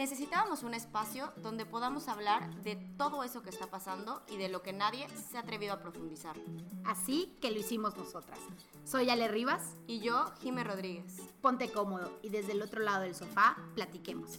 [0.00, 4.62] necesitábamos un espacio donde podamos hablar de todo eso que está pasando y de lo
[4.62, 6.34] que nadie se ha atrevido a profundizar.
[6.86, 8.38] Así que lo hicimos nosotras.
[8.86, 9.76] Soy Ale Rivas.
[9.86, 11.18] Y yo, Jime Rodríguez.
[11.42, 14.38] Ponte cómodo y desde el otro lado del sofá platiquemos.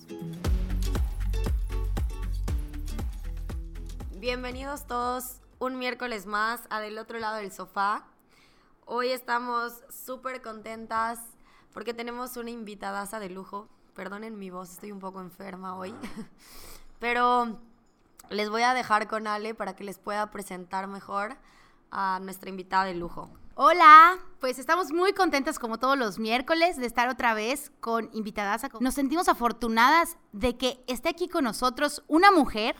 [4.18, 8.08] Bienvenidos todos un miércoles más a Del otro lado del sofá.
[8.88, 11.20] Hoy estamos súper contentas
[11.72, 13.70] porque tenemos una invitadaza de lujo.
[13.96, 15.94] Perdonen mi voz, estoy un poco enferma hoy.
[17.00, 17.60] Pero
[18.30, 21.36] les voy a dejar con Ale para que les pueda presentar mejor
[21.92, 23.30] a nuestra invitada de lujo.
[23.56, 28.66] Hola, pues estamos muy contentas como todos los miércoles de estar otra vez con invitadas.
[28.80, 32.76] Nos sentimos afortunadas de que esté aquí con nosotros una mujer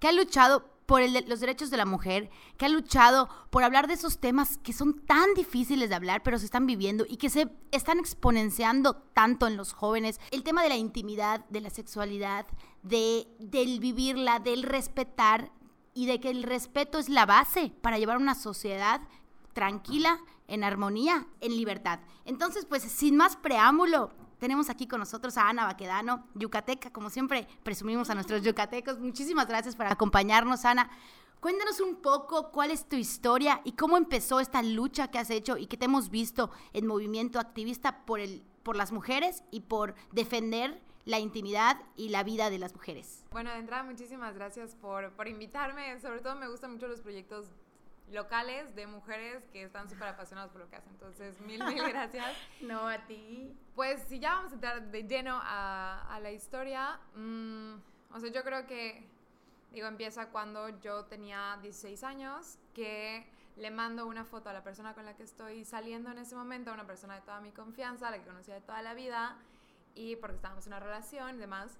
[0.00, 3.94] que ha luchado por los derechos de la mujer, que ha luchado por hablar de
[3.94, 7.48] esos temas que son tan difíciles de hablar, pero se están viviendo y que se
[7.72, 10.20] están exponenciando tanto en los jóvenes.
[10.30, 12.46] El tema de la intimidad, de la sexualidad,
[12.82, 15.50] de, del vivirla, del respetar
[15.92, 19.00] y de que el respeto es la base para llevar una sociedad
[19.52, 22.00] tranquila, en armonía, en libertad.
[22.24, 27.46] Entonces, pues sin más preámbulo, tenemos aquí con nosotros a Ana Baquedano, yucateca, como siempre
[27.62, 28.98] presumimos a nuestros yucatecos.
[28.98, 30.90] Muchísimas gracias por acompañarnos, Ana.
[31.40, 35.56] Cuéntanos un poco cuál es tu historia y cómo empezó esta lucha que has hecho
[35.56, 39.94] y que te hemos visto en movimiento activista por, el, por las mujeres y por
[40.12, 43.24] defender la intimidad y la vida de las mujeres.
[43.30, 45.98] Bueno, de entrada, muchísimas gracias por, por invitarme.
[46.00, 47.46] Sobre todo me gustan mucho los proyectos
[48.10, 50.92] locales de mujeres que están súper apasionadas por lo que hacen.
[50.92, 52.36] Entonces, mil, mil gracias.
[52.60, 53.56] no, a ti.
[53.74, 57.74] Pues si ya vamos a entrar de lleno a, a la historia, mm,
[58.14, 59.06] o sea, yo creo que,
[59.72, 63.26] digo, empieza cuando yo tenía 16 años, que
[63.56, 66.70] le mando una foto a la persona con la que estoy saliendo en ese momento,
[66.70, 69.36] a una persona de toda mi confianza, la que conocía de toda la vida,
[69.94, 71.78] y porque estábamos en una relación y demás.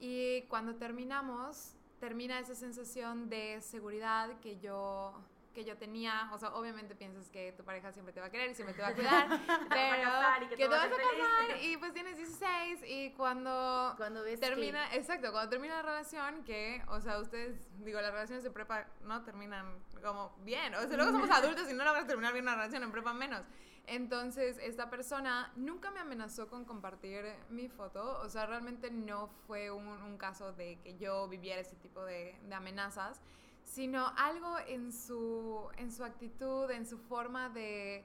[0.00, 5.20] Y cuando terminamos, termina esa sensación de seguridad que yo
[5.58, 8.52] que yo tenía, o sea, obviamente piensas que tu pareja siempre te va a querer
[8.52, 9.26] y siempre te va a cuidar,
[9.68, 14.94] pero que, te vas a casar y pues tienes 16 y cuando, cuando ves termina,
[14.94, 19.24] exacto, cuando termina la relación, que, o sea, ustedes, digo, las relaciones de prepa no
[19.24, 22.84] terminan como bien, o sea, luego somos adultos y no logras terminar bien una relación,
[22.84, 23.42] en prepa menos.
[23.88, 29.72] Entonces, esta persona nunca me amenazó con compartir mi foto, o sea, realmente no fue
[29.72, 33.20] un, un caso de que yo viviera ese tipo de, de amenazas
[33.68, 38.04] sino algo en su, en su actitud, en su forma de,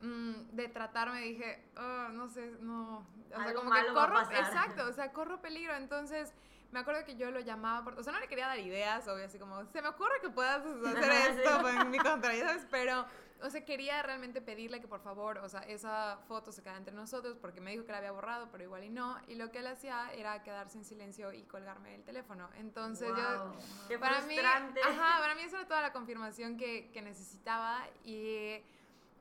[0.00, 1.20] mm, de tratarme.
[1.20, 3.06] Dije, oh, no sé, no.
[3.34, 4.20] O sea, como que corro.
[4.20, 5.74] Exacto, o sea, corro peligro.
[5.74, 6.32] Entonces,
[6.70, 9.26] me acuerdo que yo lo llamaba, por, o sea, no le quería dar ideas, obvio,
[9.26, 12.66] así como, se me ocurre que puedas hacer esto en mi contra, ¿sabes?
[12.70, 13.04] Pero
[13.42, 16.94] o sea, quería realmente pedirle que por favor, o sea, esa foto se quedara entre
[16.94, 19.18] nosotros porque me dijo que la había borrado, pero igual y no.
[19.28, 22.48] Y lo que él hacía era quedarse en silencio y colgarme el teléfono.
[22.56, 23.56] Entonces yo...
[23.88, 24.80] Qué para frustrante.
[24.80, 24.80] mí...
[24.86, 28.62] Ajá, para mí eso era toda la confirmación que, que necesitaba y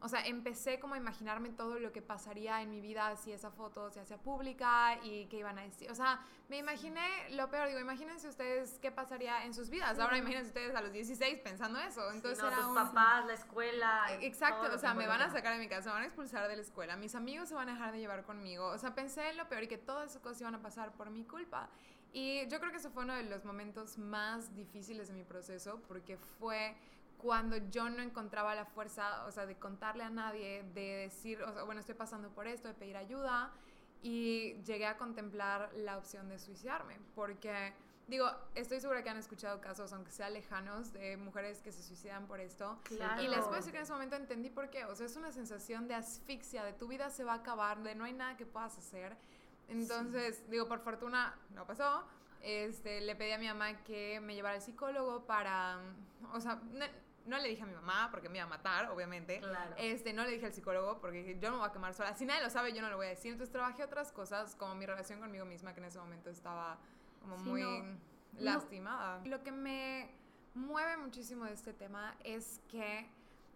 [0.03, 3.51] o sea, empecé como a imaginarme todo lo que pasaría en mi vida si esa
[3.51, 5.91] foto se hacía pública y qué iban a decir.
[5.91, 6.19] O sea,
[6.49, 7.01] me imaginé
[7.31, 7.67] lo peor.
[7.67, 9.99] Digo, imagínense ustedes qué pasaría en sus vidas.
[9.99, 12.11] Ahora imagínense ustedes a los 16 pensando eso.
[12.11, 14.05] Entonces sí, no, era tus papás, la escuela.
[14.21, 16.55] Exacto, o sea, me van a sacar de mi casa, me van a expulsar de
[16.55, 18.67] la escuela, mis amigos se van a dejar de llevar conmigo.
[18.67, 21.11] O sea, pensé en lo peor y que todas esas cosas iban a pasar por
[21.11, 21.69] mi culpa.
[22.11, 25.81] Y yo creo que eso fue uno de los momentos más difíciles de mi proceso
[25.87, 26.75] porque fue
[27.21, 31.53] cuando yo no encontraba la fuerza, o sea, de contarle a nadie, de decir, o
[31.53, 33.51] sea, bueno, estoy pasando por esto, de pedir ayuda,
[34.01, 37.75] y llegué a contemplar la opción de suicidarme, porque,
[38.07, 42.25] digo, estoy segura que han escuchado casos, aunque sean lejanos, de mujeres que se suicidan
[42.25, 43.21] por esto, claro.
[43.21, 45.31] y les puedo decir que en ese momento entendí por qué, o sea, es una
[45.31, 48.47] sensación de asfixia, de tu vida se va a acabar, de no hay nada que
[48.47, 49.15] puedas hacer,
[49.67, 50.43] entonces, sí.
[50.49, 52.03] digo, por fortuna no pasó,
[52.41, 55.79] este, le pedí a mi mamá que me llevara al psicólogo para,
[56.33, 56.59] o sea,
[57.25, 59.39] no, le dije a mi mamá porque me iba a matar, obviamente.
[59.39, 59.75] Claro.
[59.77, 62.15] Este, no le dije al psicólogo porque yo no me voy a quemar sola.
[62.15, 63.31] Si nadie lo sabe, yo no lo voy a decir.
[63.31, 66.77] Entonces trabajé otras cosas, como mi relación conmigo misma, que en ese momento estaba
[67.21, 67.97] como sí, muy no,
[68.39, 69.19] lastimada.
[69.19, 69.29] No.
[69.29, 70.09] Lo que me
[70.53, 73.07] mueve muchísimo de este tema es que,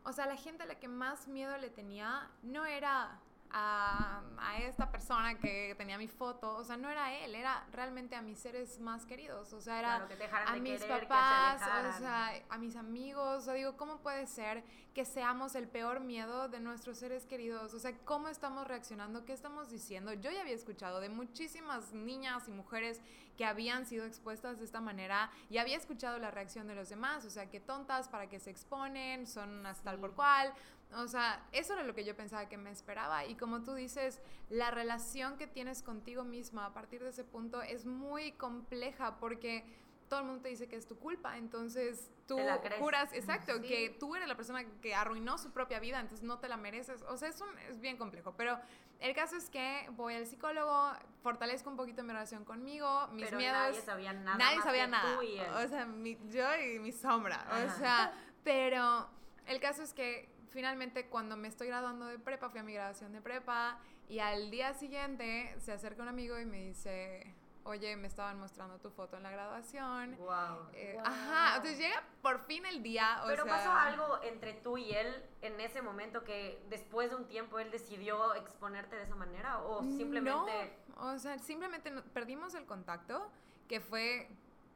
[0.03, 3.19] o sea, la gente a la que más miedo le tenía no era
[3.57, 8.13] a, a, esta persona que tenía mi foto, o sea, no era él, era realmente
[8.13, 11.61] a mis seres más queridos, o sea, era claro, a mis querer, papás,
[11.95, 14.61] o sea, a mis amigos, o sea, digo, ¿cómo puede ser
[14.93, 17.73] que seamos el peor miedo de nuestros seres queridos?
[17.73, 19.23] O sea, ¿cómo estamos reaccionando?
[19.23, 20.11] ¿Qué estamos diciendo?
[20.11, 22.99] Yo ya había escuchado de muchísimas niñas y mujeres
[23.37, 27.23] que habían sido expuestas de esta manera y había escuchado la reacción de los demás,
[27.25, 30.53] o sea, que tontas para que se exponen, son hasta tal por cual,
[30.93, 33.25] O sea, eso era lo que yo pensaba que me esperaba.
[33.25, 37.61] Y como tú dices, la relación que tienes contigo misma a partir de ese punto
[37.61, 39.65] es muy compleja porque
[40.07, 42.37] todo el mundo te dice que es tu culpa, entonces tú
[42.79, 43.61] juras, exacto, Sí.
[43.67, 47.01] que tú eres la persona que arruinó su propia vida, entonces no te la mereces.
[47.09, 48.59] O sea, es, un- es bien complejo, pero
[48.99, 50.91] el caso es que voy al psicólogo,
[51.23, 53.57] fortalezco un poquito mi relación conmigo, mis Pero miedos.
[53.57, 55.15] nadie sabía nada Nadie más sabía que nada.
[55.15, 55.49] tú y él.
[55.65, 57.43] O sea, mi- yo y mi sombra.
[57.49, 57.69] O Ajá.
[57.75, 59.09] sea, pero
[59.47, 63.11] el caso es que finalmente cuando me estoy graduando de prepa, fui a mi graduación
[63.11, 67.35] de prepa y al día siguiente se acerca un amigo y me dice,
[67.65, 70.15] oye, me estaban mostrando tu foto en la graduación.
[70.17, 70.69] Wow.
[70.73, 71.03] Eh, Wow.
[71.05, 73.19] Ajá, entonces llega por fin el día.
[73.23, 77.17] O Pero sea, pasó algo entre tú y él en ese momento que después de
[77.17, 82.55] un tiempo él decidió exponerte de esa manera o simplemente No, o sea, simplemente perdimos
[82.55, 83.29] el contacto,
[83.67, 84.29] que fue,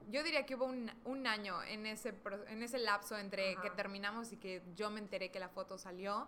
[0.10, 2.14] yo diría que hubo un, un año en ese,
[2.48, 3.62] en ese lapso entre Ajá.
[3.62, 6.28] que terminamos y que yo me enteré que la foto salió.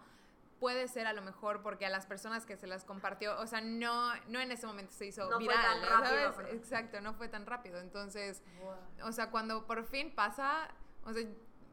[0.60, 3.62] Puede ser a lo mejor porque a las personas que se las compartió, o sea,
[3.62, 6.33] no, no en ese momento se hizo No fue viral, tan ¿ya rápido, ¿sabes?
[6.38, 7.80] pero- Exacto, no fue tan rápido.
[7.80, 9.07] Entonces, Wow.
[9.07, 10.69] o sea, cuando por fin pasa,
[11.04, 11.24] o sea,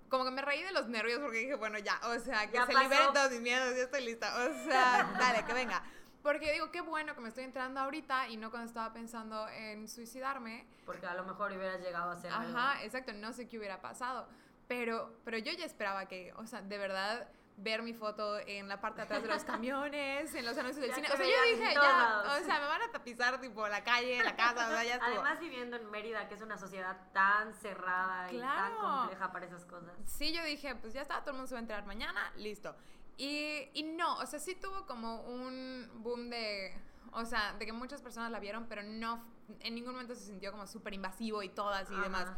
[0.09, 2.65] como que me reí de los nervios porque dije, bueno, ya, o sea, que Ya
[2.65, 2.83] se pasó.
[2.89, 4.35] liberen todos mis miedos, ya estoy lista.
[4.47, 5.83] O sea, dale, que venga.
[6.29, 9.89] Porque digo, qué bueno que me estoy entrando ahorita y no cuando estaba pensando en
[9.89, 10.67] suicidarme.
[10.85, 12.59] porque a lo mejor hubieras llegado a algo.
[12.59, 14.29] Ajá, exacto, no sé qué hubiera pasado.
[14.67, 18.79] Pero, pero yo ya esperaba que, o sea, de verdad ver mi foto en la
[18.79, 21.09] parte de atrás de los camiones, en los anuncios del Ya cine.
[21.11, 24.37] O sea, yo dije, ya, o sea, me van a tapizar tipo la calle, la
[24.37, 25.11] casa, o sea, ya estuvo.
[25.11, 28.79] Además viviendo en Mérida, que es una sociedad tan cerrada y tan Claro.
[28.81, 29.93] compleja para esas cosas.
[30.05, 32.77] Sí, yo dije, pues ya está, todo el mundo se va a enterar mañana, listo.
[33.19, 36.73] Y, y no, o sea, sí tuvo como un boom de,
[37.13, 39.25] o sea, de que muchas personas la vieron, pero no,
[39.61, 42.03] en ningún momento se sintió como súper invasivo y todas y Ajá.
[42.05, 42.29] demás.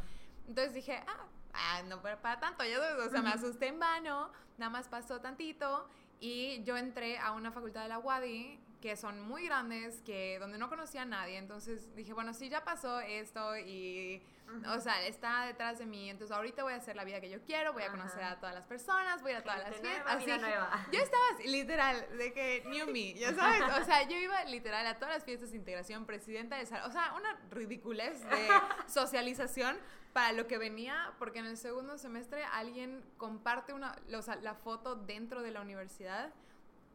[0.48, 4.70] Entonces dije, ah, ah, no para, para tanto, o sea, me asusté en vano, nada
[4.70, 5.86] más pasó tantito
[6.18, 10.58] y yo entré a una facultad de la UADI que son muy grandes, que donde
[10.58, 14.22] no conocía a nadie, entonces dije, bueno, sí, ya pasó esto y,
[14.66, 17.42] o sea, está detrás de mí, entonces ahorita voy a hacer la vida que yo
[17.42, 17.96] quiero, voy a Ajá.
[17.96, 20.40] conocer a todas las personas, voy a todas las fiestas, nueva, así.
[20.40, 20.86] nueva.
[20.92, 24.98] Yo estaba literal, de que new me, ya sabes, o sea, yo iba literal a
[24.98, 28.48] todas las fiestas de integración, presidenta de sala, o sea, una ridiculez de
[28.86, 29.76] socialización
[30.12, 34.54] para lo que venía, porque en el segundo semestre alguien comparte una, o sea, la
[34.54, 36.32] foto dentro de la universidad.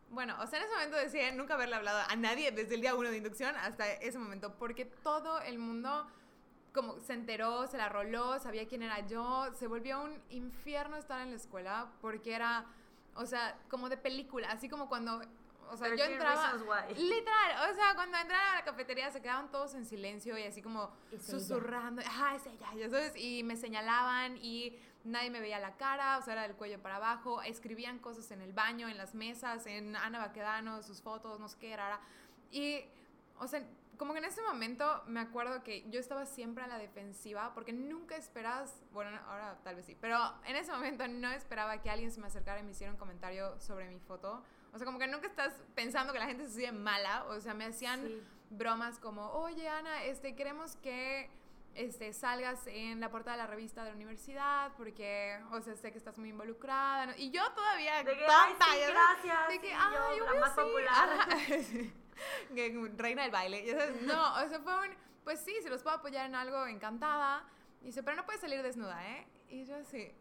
[0.10, 2.96] Bueno, o sea, en ese momento decía nunca haberle hablado a nadie desde el día
[2.96, 6.08] uno de inducción hasta ese momento, porque todo el mundo
[6.76, 11.22] como se enteró, se la roló, sabía quién era yo, se volvió un infierno estar
[11.22, 12.66] en la escuela porque era,
[13.16, 15.22] o sea, como de película, así como cuando,
[15.72, 16.54] o sea, yo 13 entraba,
[16.96, 20.62] literal, o sea, cuando entraba a la cafetería se quedaban todos en silencio y así
[20.62, 21.40] como Es ella.
[21.40, 26.18] susurrando, ajá, es ella, ya sabes, y me señalaban y nadie me veía la cara,
[26.18, 29.66] o sea, era del cuello para abajo, escribían cosas en el baño, en las mesas,
[29.68, 32.00] en Ana Baquedano, sus fotos, no sé qué, era,
[32.52, 32.82] y,
[33.40, 33.64] o sea,
[33.98, 37.72] como que en ese momento me acuerdo que yo estaba siempre a la defensiva porque
[37.72, 42.12] nunca esperas, bueno, ahora tal vez sí, pero en ese momento no esperaba que alguien
[42.12, 44.44] se me acercara y me hiciera un comentario sobre mi foto.
[44.76, 47.54] O sea, como que nunca estás pensando que la gente se sigue mala, o sea,
[47.54, 48.22] me hacían Sí.
[48.50, 51.30] bromas como, oye Ana, este, queremos que
[51.76, 55.92] este, salgas en la portada de la revista de la universidad porque, o sea, sé
[55.92, 57.06] que estás muy involucrada.
[57.08, 57.14] ¿no?
[57.18, 58.90] Y yo todavía De que, tonta, ay, sí, ya sabes,
[59.24, 59.48] gracias.
[59.50, 60.62] de que, sí, ay, yo, la más sí".
[60.62, 61.10] popular.
[62.98, 63.72] Reina del baile.
[63.78, 64.02] sabes.
[64.04, 67.44] No, o sea, fue un, pues sí, si los puedo apoyar en algo, encantada.
[67.82, 69.28] Y dice, pero no puedes salir desnuda, ¿eh?
[69.50, 70.12] Y yo así,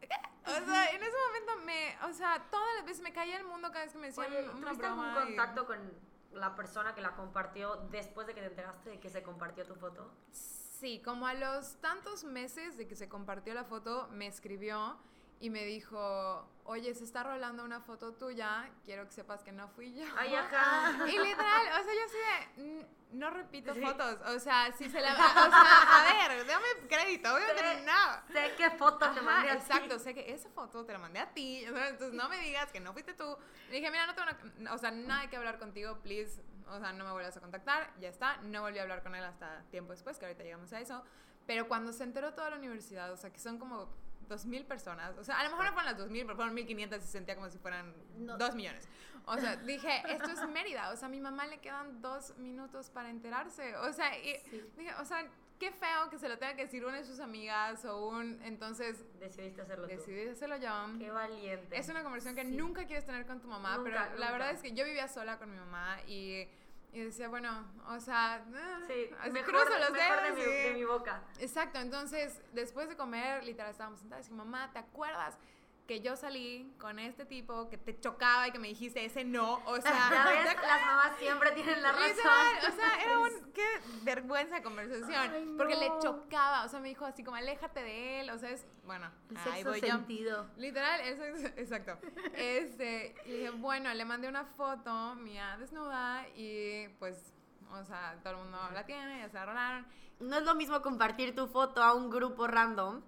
[0.00, 0.08] ¿qué?
[0.46, 3.68] O sea, en ese momento me, o sea, todas las veces me caía el mundo
[3.70, 5.20] cada vez que me decían Oye, una ¿tuviste algún broma.
[5.22, 5.92] y- contacto con
[6.32, 9.74] la persona que la compartió después de que te enteraste de que se compartió tu
[9.74, 10.10] foto?
[10.32, 14.96] Sí, como a los tantos meses de que se compartió la foto, me escribió
[15.40, 19.68] y me dijo, oye, se está rolando una foto tuya, quiero que sepas que no
[19.68, 20.04] fui yo.
[20.18, 20.92] Ay, ajá.
[21.08, 23.80] Y literal, o sea, yo así de, "N- no repito Sí.
[23.80, 27.84] fotos, o sea, si se la, o sea, a ver, dame crédito, obviamente Sí.
[27.86, 28.34] no.
[28.34, 29.58] Sé qué foto te Ajá, mandé a ti.
[29.62, 32.78] exacto, sé que esa foto te la mandé a ti, entonces no me digas que
[32.80, 33.36] no fuiste tú.
[33.70, 34.28] Le dije, mira, no tengo,
[34.58, 37.90] una- o sea, nada que hablar contigo, please, o sea, no me vuelvas a contactar,
[37.98, 38.36] ya está.
[38.42, 41.02] No volví a hablar con él hasta tiempo después, que ahorita llegamos a eso.
[41.46, 43.88] Pero cuando se enteró toda la universidad, o sea, que son como
[44.30, 47.00] 2.000 personas, o sea, a lo mejor no fueron las 2.000, pero fueron 1.500 y
[47.00, 48.36] se sentía como si fueran No.
[48.38, 48.88] 2 millones.
[49.26, 52.90] O sea, dije, esto es Mérida, o sea, a mi mamá le quedan dos minutos
[52.90, 54.32] para enterarse, o sea, y
[54.76, 55.26] dije, o sea,
[55.58, 59.04] qué feo que se lo tenga que decir una de sus amigas o un, entonces
[59.20, 59.94] Decidiste hacerlo tú.
[59.94, 60.70] decidí hacerlo yo.
[60.98, 61.76] Qué valiente.
[61.78, 62.56] Es una conversación que Sí.
[62.56, 64.32] nunca quieres tener con tu mamá, Nunca, pero la nunca.
[64.32, 66.48] verdad es que yo vivía sola con mi mamá y,
[66.92, 68.44] y decía, bueno, o sea,
[68.88, 71.22] eh, Sí, mejor, cruzo los mejor de, dedos mi, y- de mi boca.
[71.38, 75.38] Exacto, entonces después de comer, literal estábamos sentadas y dije, mamá, ¿te acuerdas
[75.90, 79.60] que yo salí con este tipo que te chocaba y que me dijiste ese no,
[79.66, 82.68] o sea, Ya ves, las mamás siempre tienen la razón.
[82.68, 83.66] O sea, era un qué
[84.02, 85.98] vergüenza de conversación, Ay, porque le no.
[85.98, 89.36] chocaba, o sea, me dijo así como aléjate de él, o sea, es bueno, El
[89.38, 89.86] ahí sexto voy yo.
[89.88, 90.46] sentido.
[90.58, 91.98] Literal, eso es exacto.
[92.34, 97.34] Este, y dije, bueno, le mandé una foto mía desnuda y pues,
[97.72, 99.86] o sea, todo el mundo la tiene, ya se la rolaron.
[100.20, 103.02] No es lo mismo compartir tu foto a un grupo random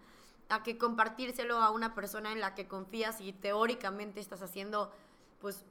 [0.48, 4.92] a que compartírselo a una persona en la que confías y teóricamente estás haciendo
[5.40, 5.64] pues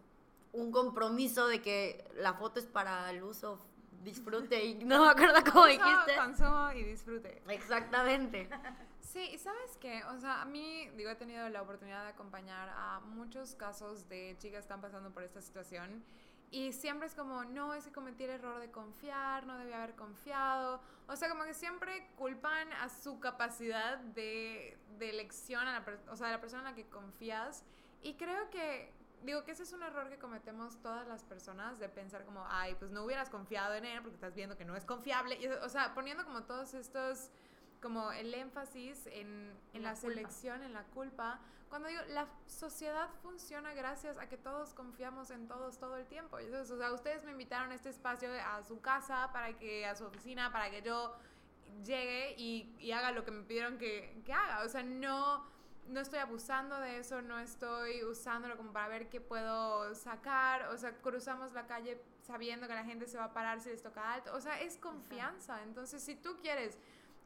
[0.54, 3.60] un compromiso de que la foto es para el uso,
[4.04, 6.16] disfrute y no me acuerdo cómo Uso, dijiste.
[6.18, 7.42] Consumo y disfrute.
[7.48, 8.50] Exactamente.
[9.01, 12.70] Sí, y sabes qué, o sea, a mí, digo, he tenido la oportunidad de acompañar
[12.70, 16.01] a muchos casos de chicas que están pasando por esta situación
[16.51, 19.96] y siempre es como, no, es que cometí el error de confiar, no debía haber
[19.96, 25.86] confiado, o sea, como que siempre culpan a su capacidad de, de elección, a la
[26.12, 27.63] o sea, de la persona en la que confías
[28.01, 28.93] y creo que...
[29.24, 32.74] Digo que ese es un error que cometemos todas las personas de pensar como, ay,
[32.79, 35.38] pues no hubieras confiado en él porque estás viendo que no es confiable.
[35.39, 37.29] Y, o sea, poniendo como todos estos
[37.81, 41.39] como el énfasis en, en La la, selección, en la culpa.
[41.72, 46.38] Cuando digo, la sociedad funciona gracias a que todos confiamos en todos todo el tiempo.
[46.38, 49.96] Entonces, o sea, ustedes me invitaron a este espacio, a su casa, para que, a
[49.96, 51.16] su oficina, para que yo
[51.86, 54.66] llegue y, y haga lo que me pidieron que, que haga.
[54.66, 55.46] O sea, no,
[55.88, 60.68] no estoy abusando de eso, no estoy usándolo como para ver qué puedo sacar.
[60.74, 63.82] O sea, cruzamos la calle sabiendo que la gente se va a parar si les
[63.82, 64.36] toca alto.
[64.36, 65.63] O sea, es confianza.
[65.63, 66.78] Entonces, si tú quieres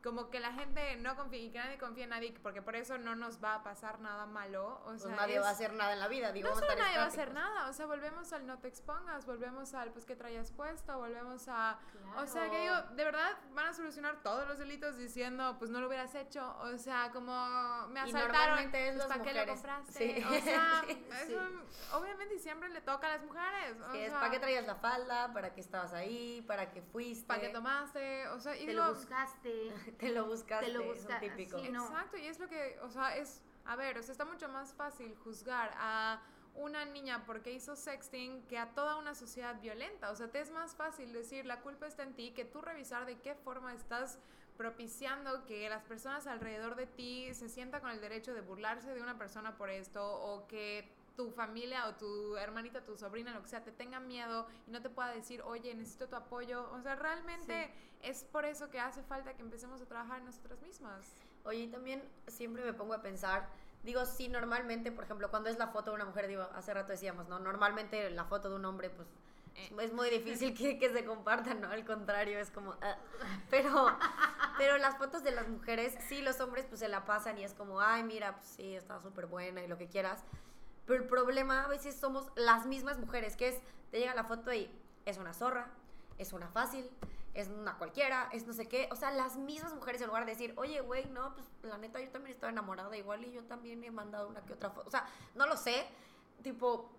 [0.06, 2.98] como que la gente no confíe y que nadie confíe en nadie, porque por eso
[3.00, 4.80] no nos va a pasar nada malo.
[4.86, 6.76] O Pues sea, nadie es- va a hacer nada en la vida, digo, no solo
[6.78, 10.06] nadie va a hacer nada, o sea, volvemos al no te expongas, volvemos al pues
[10.06, 11.80] que traías puesto, volvemos a...
[11.92, 12.22] Claro.
[12.22, 15.82] O sea, que digo, de verdad van a solucionar todos los delitos diciendo, pues no
[15.82, 19.54] lo hubieras hecho, o sea, como me asaltaron, pues, las ¿para qué lo mujeres.
[19.56, 19.92] compraste?
[19.94, 20.24] Sí.
[20.24, 21.34] O sea, Sí, es sí.
[21.34, 24.76] un- obviamente siempre le toca a las mujeres, o Sí, es para qué traías la
[24.76, 27.26] falda, para qué estabas ahí, para qué fuiste.
[27.26, 28.28] ¿para qué tomaste?
[28.30, 29.74] O sea, y Te digo, lo buscaste.
[30.00, 31.60] Te lo buscaste, Te lo es un típico.
[31.60, 31.86] sí, no.
[31.86, 34.74] Exacto, y es lo que, o sea, es, a ver, o sea, está mucho más
[34.74, 36.22] fácil juzgar a
[36.56, 40.12] una niña porque hizo sexting que a toda una sociedad violenta.
[40.12, 43.06] O sea, te es más fácil decir la culpa está en ti que tú revisar
[43.06, 44.20] de qué forma estás
[44.58, 49.02] propiciando que las personas alrededor de ti se sientan con el derecho de burlarse de
[49.02, 53.48] una persona por esto o que tu familia o tu hermanita, tu sobrina, lo que
[53.50, 56.70] sea, te tenga miedo y no te pueda decir, oye, necesito tu apoyo.
[56.72, 60.62] O sea, realmente es por eso que hace falta que empecemos a trabajar en nosotras
[60.62, 61.14] mismas.
[61.44, 63.48] Oye, y también siempre me pongo a pensar,
[63.84, 66.92] digo, sí, normalmente, por ejemplo, cuando es la foto de una mujer, digo, hace rato
[66.92, 67.40] decíamos, ¿no?
[67.40, 69.08] Normalmente la foto de un hombre, pues,
[69.56, 69.76] es- Eh.
[69.80, 71.70] es muy difícil que, que se compartan, ¿no?
[71.70, 72.98] Al contrario, es como, ah.
[73.50, 73.88] pero,
[74.58, 77.54] pero las fotos de las mujeres, sí, los hombres, pues, se la pasan y es
[77.54, 80.24] como, ay, mira, pues, sí, está súper buena y lo que quieras.
[80.86, 83.60] Pero el problema a veces somos las mismas mujeres, que es,
[83.92, 84.70] te llega la foto y
[85.06, 85.72] es una zorra,
[86.18, 86.90] es una fácil,
[87.34, 88.88] es una cualquiera, es no sé qué.
[88.92, 92.00] O sea, las mismas mujeres en lugar de decir, oye, güey, no, pues la neta
[92.00, 94.88] yo también estaba enamorada igual y yo también he mandado una que otra foto.
[94.88, 95.86] O sea, no lo sé.
[96.44, 96.90] Tipo,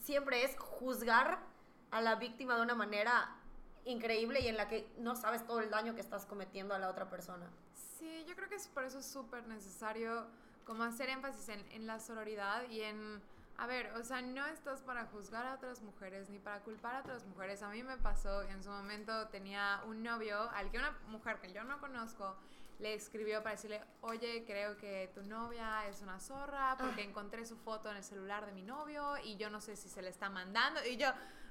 [0.00, 1.38] siempre es juzgar
[1.90, 3.36] a la víctima de una manera
[3.84, 6.88] increíble y en la que no sabes todo el daño que estás cometiendo a la
[6.88, 7.50] otra persona.
[7.98, 10.26] Sí, yo creo que es por eso súper necesario
[10.64, 13.20] como hacer énfasis en, en la sororidad y en,
[13.60, 17.00] a ver, o sea, no estás para juzgar a otras mujeres ni para culpar a
[17.00, 17.62] otras mujeres.
[17.62, 21.52] A mí me pasó, en su momento tenía un novio al que una mujer que
[21.52, 22.38] yo no conozco
[22.78, 27.58] le escribió para decirle, oye, creo que tu novia es una zorra porque encontré su
[27.58, 30.30] foto en el celular de mi novio y yo no sé si se le está
[30.30, 30.80] mandando.
[30.86, 31.08] Y yo,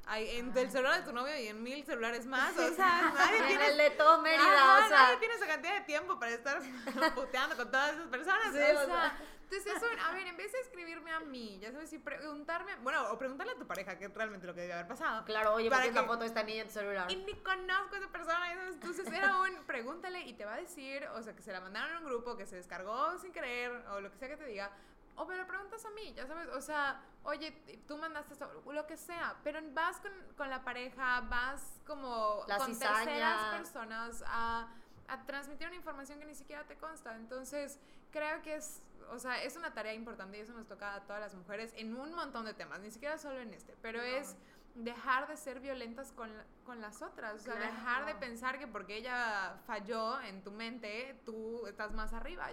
[0.09, 3.37] ay, en el celular de tu novio y en mil celulares más, o sea, nadie
[3.37, 4.99] En tiene el de todo Mérida, Ajá, o sea.
[5.03, 6.59] nadie tiene esa cantidad de tiempo para estar
[7.15, 8.51] puteando con todas esas personas.
[8.51, 11.71] Sí, o o sea, entonces eso, a ver, en vez de escribirme a mí, ya
[11.71, 14.73] sabes, si preguntarme, bueno, o preguntarle a tu pareja, que es realmente lo que debe
[14.73, 15.25] haber pasado.
[15.25, 17.11] Claro, oye, Para ¿por qué la foto de esta niña en tu celular?
[17.11, 20.57] Y ni conozco a esa persona, sabes, entonces era un pregúntale y te va a
[20.57, 23.71] decir, o sea, que se la mandaron a un grupo, que se descargó sin querer,
[23.91, 24.71] o lo que sea que te diga,
[25.19, 27.51] o me lo preguntas a mí, ya sabes, o sea, oye,
[27.87, 32.57] tú mandaste esto, lo que sea, pero vas con, con la pareja, vas como La
[32.57, 33.03] con cizaña.
[33.03, 34.69] terceras personas a,
[35.09, 37.79] a transmitir una información que ni siquiera te consta, entonces
[38.11, 41.21] creo que es, o sea, es una tarea importante y eso nos toca a todas
[41.21, 44.37] las mujeres en un montón de temas, ni siquiera solo en este, pero es
[44.83, 46.29] dejar de ser violentas con,
[46.65, 51.19] con las otras, o sea, dejar de pensar que porque ella falló en tu mente,
[51.25, 52.47] tú estás más arriba.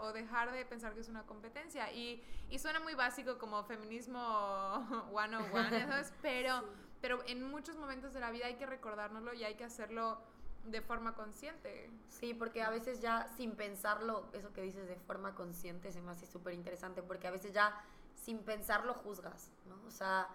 [0.00, 1.92] O dejar de pensar que es una competencia.
[1.92, 6.12] Y, y suena muy básico como feminismo 101, ¿ya sabes?
[6.22, 6.64] Pero,
[7.00, 10.20] pero en muchos momentos de la vida hay que recordárnoslo y hay que hacerlo
[10.64, 11.90] de forma consciente.
[12.08, 16.12] Sí, porque a veces ya sin pensarlo, eso que dices de forma consciente se me
[16.12, 17.84] hace súper interesante, porque a veces ya
[18.14, 19.76] sin pensarlo juzgas, ¿no?
[19.86, 20.28] O sea,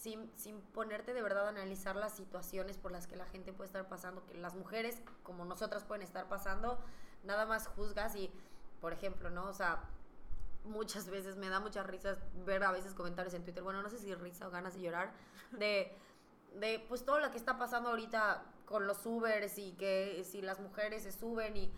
[0.00, 3.66] sin, sin ponerte de verdad a analizar las situaciones por las que la gente puede
[3.66, 6.82] estar pasando, que las mujeres como nosotras pueden estar pasando,
[7.22, 8.32] nada más juzgas y,
[8.80, 9.44] por ejemplo, ¿no?
[9.44, 9.84] O sea,
[10.64, 13.98] muchas veces me da muchas risas ver a veces comentarios en Twitter, bueno, no sé
[13.98, 15.12] si risa o ganas de llorar,
[15.52, 15.94] de,
[16.54, 20.60] de pues todo lo que está pasando ahorita con los Ubers y que si las
[20.60, 21.70] mujeres se suben y...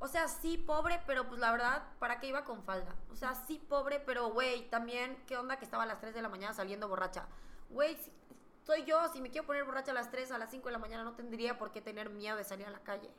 [0.00, 2.94] O sea, sí, pobre, pero pues la verdad, ¿para qué iba con falda?
[3.10, 6.22] O sea, sí, pobre, pero güey, también, ¿qué onda que estaba a las 3 de
[6.22, 7.26] la mañana saliendo borracha?
[7.70, 8.12] Güey, si-
[8.64, 10.78] soy yo, si me quiero poner borracha a las 3, a las 5 de la
[10.78, 13.10] mañana, no tendría por qué tener miedo de salir a la calle.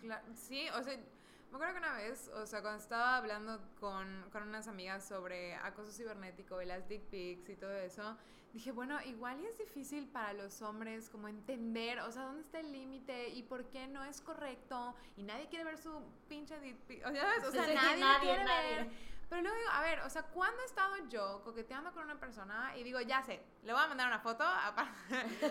[0.00, 4.24] Claro, sí, o sea, me acuerdo que una vez, o sea, cuando estaba hablando con,
[4.32, 8.16] con unas amigas sobre acoso cibernético y las dick pics y todo eso,
[8.54, 12.60] dije, bueno, igual y es difícil para los hombres como entender, o sea, dónde está
[12.60, 16.76] el límite y por qué no es correcto y nadie quiere ver su pinche dick
[16.88, 17.34] pic, o sea.
[17.46, 18.76] O sea, Sí, nadie, nadie, quiere nadie.
[18.76, 18.90] ver.
[19.28, 22.76] Pero luego digo, a ver, o sea, ¿cuándo he estado yo coqueteando con una persona
[22.76, 24.92] y digo, ya sé, le voy a mandar una foto, aparte,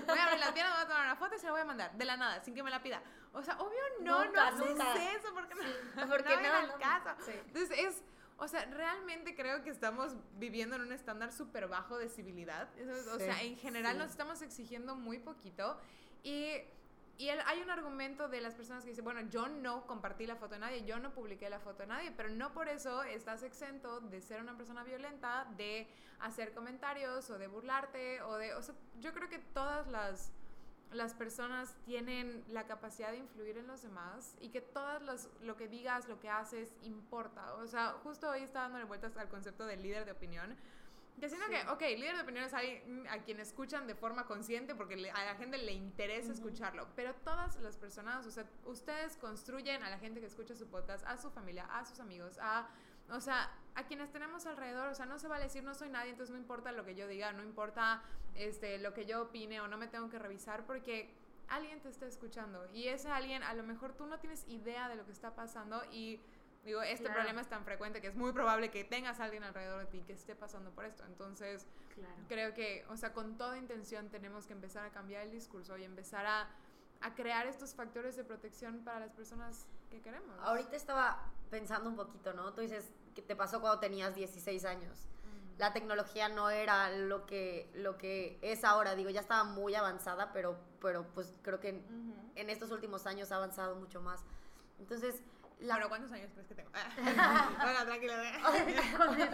[0.08, 1.66] voy a abrir la tienda, voy a tomar una foto y se la voy a
[1.66, 3.02] mandar, de la nada, sin que me la pida.
[3.34, 4.94] O sea, obvio no, Nunca, no nunca.
[4.94, 5.62] haces eso porque no,
[6.08, 7.10] porque no no, caso.
[7.26, 7.34] sí.
[7.34, 8.04] Entonces es,
[8.38, 12.70] o sea, realmente creo que estamos viviendo en un estándar súper bajo de civilidad.
[13.14, 14.00] O Sí, sea, en general sí.
[14.00, 15.78] nos estamos exigiendo muy poquito
[16.24, 16.62] y...
[17.18, 20.36] Y el- hay un argumento de las personas que dicen, bueno, yo no compartí la
[20.36, 23.42] foto de nadie, yo no publiqué la foto de nadie, pero no por eso estás
[23.44, 25.88] exento de ser una persona violenta, de
[26.20, 28.54] hacer comentarios o de burlarte o de...
[28.56, 30.34] O sea, yo creo que todas las,
[30.92, 34.62] las personas tienen la capacidad de influir en los demás y que
[35.06, 37.54] las, lo que digas, lo que haces, importa.
[37.56, 40.56] O sea, justo hoy estaba dándole vueltas al concepto de líder de opinión.
[41.20, 44.76] Que siento que, ok, líder de opinión es alguien a quien escuchan de forma consciente
[44.76, 49.16] porque le- a la gente le interesa escucharlo, pero todas las personas, o sea, ustedes
[49.16, 52.68] construyen a la gente que escucha su podcast, a su familia, a sus amigos, a,
[53.10, 56.12] o sea, a quienes tenemos alrededor, o sea, no se vale decir no soy nadie,
[56.12, 58.04] entonces no importa lo que yo diga, no importa
[58.36, 61.10] este, lo que yo opine o no me tengo que revisar porque
[61.48, 64.96] alguien te está escuchando y ese alguien a lo mejor tú no tienes idea de
[64.96, 66.20] lo que está pasando y
[66.66, 67.20] digo, este Claro.
[67.20, 70.02] problema es tan frecuente que es muy probable que tengas a alguien alrededor de ti
[70.06, 71.06] que esté pasando por esto.
[71.06, 72.14] Entonces, Claro.
[72.28, 75.84] creo que, o sea, con toda intención tenemos que empezar a cambiar el discurso y
[75.84, 76.50] empezar a,
[77.02, 80.36] a crear estos factores de protección para las personas que queremos.
[80.42, 82.52] Ahorita estaba pensando un poquito, ¿no?
[82.54, 85.06] Tú dices que te pasó cuando tenías 16 años.
[85.24, 85.60] Mm.
[85.60, 88.96] La tecnología no era lo que, lo que es ahora.
[88.96, 92.32] Digo, ya estaba muy avanzada, pero, pero pues creo que en, Ujú.
[92.36, 94.26] en estos últimos años ha avanzado mucho más.
[94.80, 95.22] Entonces,
[95.60, 95.88] la...
[95.88, 96.70] ¿cuántos años crees que tengo?
[97.62, 98.16] bueno, tranquila.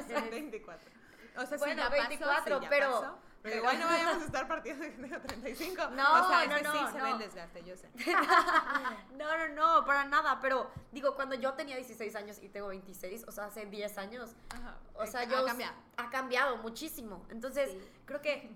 [0.08, 0.90] Tienes 24.
[1.38, 4.22] O sea, Bueno, sí, ya 24, pasó, sí, ya pero- pasó, pero igual no vayamos
[4.22, 5.90] a estar partiendo de que tengo 35.
[5.92, 7.08] No, o sea, no, no, sí se ve no.
[7.08, 7.90] el desgaste, yo sé.
[9.18, 9.48] No, no,
[9.80, 10.40] no, para nada.
[10.42, 14.36] Pero digo, cuando yo tenía 16 años y tengo 26, o sea, hace 10 años,
[14.50, 14.76] Ajá.
[14.94, 15.46] o sea, Ha yo...
[15.46, 15.74] cambiado.
[15.96, 17.26] Ha cambiado muchísimo.
[17.30, 17.82] Entonces, Sí.
[18.06, 18.54] creo que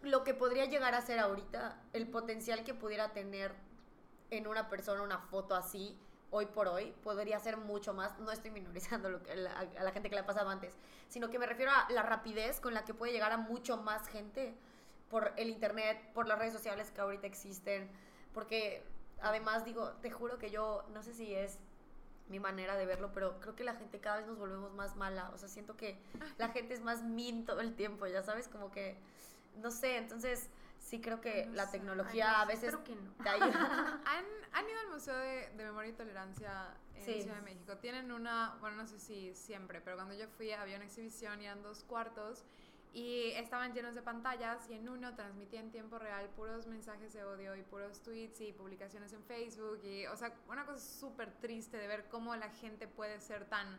[0.00, 3.54] lo que podría llegar a ser ahorita, el potencial que pudiera tener
[4.30, 6.00] en una persona una foto así,
[6.30, 8.18] hoy por hoy, podría ser mucho más.
[8.18, 10.74] No estoy minorizando lo que, la- a la gente que le ha pasado antes,
[11.08, 14.08] sino que me refiero a la rapidez con la que puede llegar a mucho más
[14.08, 14.54] gente
[15.10, 17.88] por el internet, por las redes sociales que ahorita existen,
[18.34, 18.82] porque
[19.22, 21.58] además digo, te juro que yo, no sé si es
[22.28, 25.30] mi manera de verlo, pero creo que la gente cada vez nos volvemos más mala,
[25.32, 25.96] o sea, siento que
[26.38, 28.96] la gente es más mean todo el tiempo, ya sabes, como que,
[29.62, 30.48] no sé, entonces
[30.86, 31.72] sí creo que No la sé.
[31.78, 33.12] tecnología Ay, no a veces espero que no.
[33.22, 34.00] te ayuda.
[34.06, 37.22] ¿Han, han ido al Museo de, de Memoria y Tolerancia en Sí.
[37.22, 37.76] Ciudad de México?
[37.78, 41.46] Tienen una, bueno, no sé si siempre, pero cuando yo fui había una exhibición y
[41.46, 42.44] eran dos cuartos
[42.92, 47.24] y estaban llenos de pantallas y en uno transmitía en tiempo real puros mensajes de
[47.24, 51.76] odio y puros tweets y publicaciones en Facebook y, o sea, una cosa súper triste
[51.76, 53.78] de ver cómo la gente puede ser tan,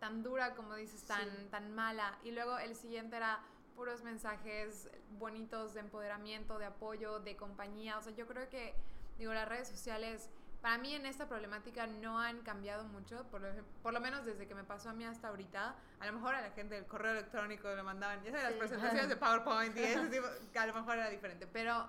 [0.00, 1.46] tan dura, como dices, tan, Sí.
[1.50, 2.18] tan mala.
[2.24, 3.38] Y luego el siguiente era
[3.76, 7.98] puros mensajes bonitos de empoderamiento, de apoyo, de compañía.
[7.98, 8.74] O sea, yo creo que,
[9.18, 10.30] digo, las redes sociales,
[10.62, 13.48] para mí en esta problemática no han cambiado mucho, por lo,
[13.82, 15.76] por lo menos desde que me pasó a mí hasta ahorita.
[16.00, 18.58] A lo mejor a la gente del correo electrónico le mandaban, ya sabes, las Sí.
[18.58, 20.26] presentaciones de PowerPoint y ese tipo,
[20.58, 21.46] a lo mejor era diferente.
[21.46, 21.86] Pero,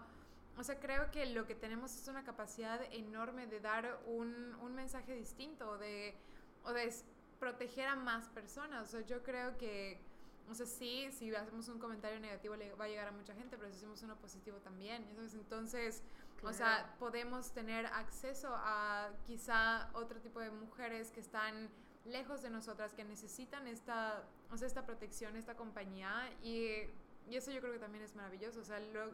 [0.58, 4.76] o sea, creo que lo que tenemos es una capacidad enorme de dar un, un
[4.76, 6.16] mensaje distinto, de,
[6.64, 6.94] o de
[7.40, 8.90] proteger a más personas.
[8.90, 10.00] O sea, yo creo que,
[10.50, 13.58] o sea, sí, si hacemos un comentario negativo le va a llegar a mucha gente,
[13.58, 15.06] pero si hacemos uno positivo también.
[15.16, 16.04] sabes, Entonces,
[16.44, 21.70] o sea, podemos tener acceso a quizá otro tipo de mujeres que están
[22.06, 26.84] lejos de nosotras, que necesitan esta, o sea, esta protección, esta compañía y,
[27.30, 28.62] y eso yo creo que también es maravilloso.
[28.62, 29.12] O sea, lo,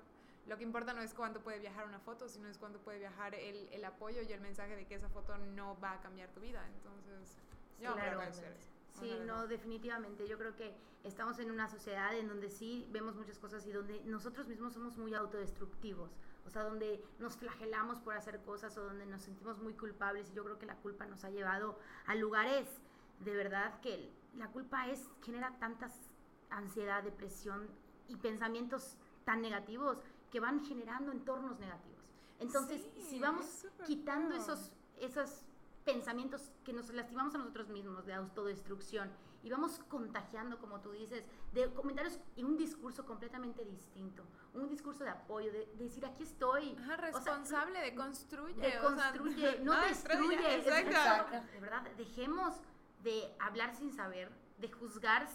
[0.48, 3.34] lo que importa no es cuánto puede viajar una foto, sino es cuánto puede viajar
[3.34, 6.42] el, el apoyo y el mensaje de que esa foto no va a cambiar tu
[6.42, 6.64] vida.
[6.76, 7.38] Entonces,
[7.80, 10.28] yo creo que Sí, no, definitivamente.
[10.28, 14.02] Yo creo que estamos en una sociedad en donde sí vemos muchas cosas y donde
[14.06, 16.12] nosotros mismos somos muy autodestructivos.
[16.46, 20.30] O sea, donde nos flagelamos por hacer cosas o donde nos sentimos muy culpables.
[20.32, 22.68] Y yo creo que la culpa nos ha llevado a lugares
[23.20, 25.94] de verdad que la culpa es genera tantas
[26.50, 27.68] ansiedad, depresión
[28.08, 29.98] y pensamientos tan negativos
[30.32, 32.04] que van generando entornos negativos.
[32.40, 34.42] Entonces, Sí, si vamos es quitando feo.
[34.42, 35.46] esos, esos
[35.86, 39.12] pensamientos que nos lastimamos a nosotros mismos de autodestrucción
[39.44, 45.04] y vamos contagiando, como tú dices, de comentarios y un discurso completamente distinto, un discurso
[45.04, 46.76] de apoyo, de, de decir aquí estoy.
[46.80, 48.54] Ajá, O sea, responsable de construye.
[48.62, 50.56] de o sea, construye, no destruye.
[50.58, 50.90] Exacto.
[50.90, 51.52] Exacto.
[51.54, 52.56] De verdad, dejemos
[53.04, 55.28] de hablar sin saber, de juzgar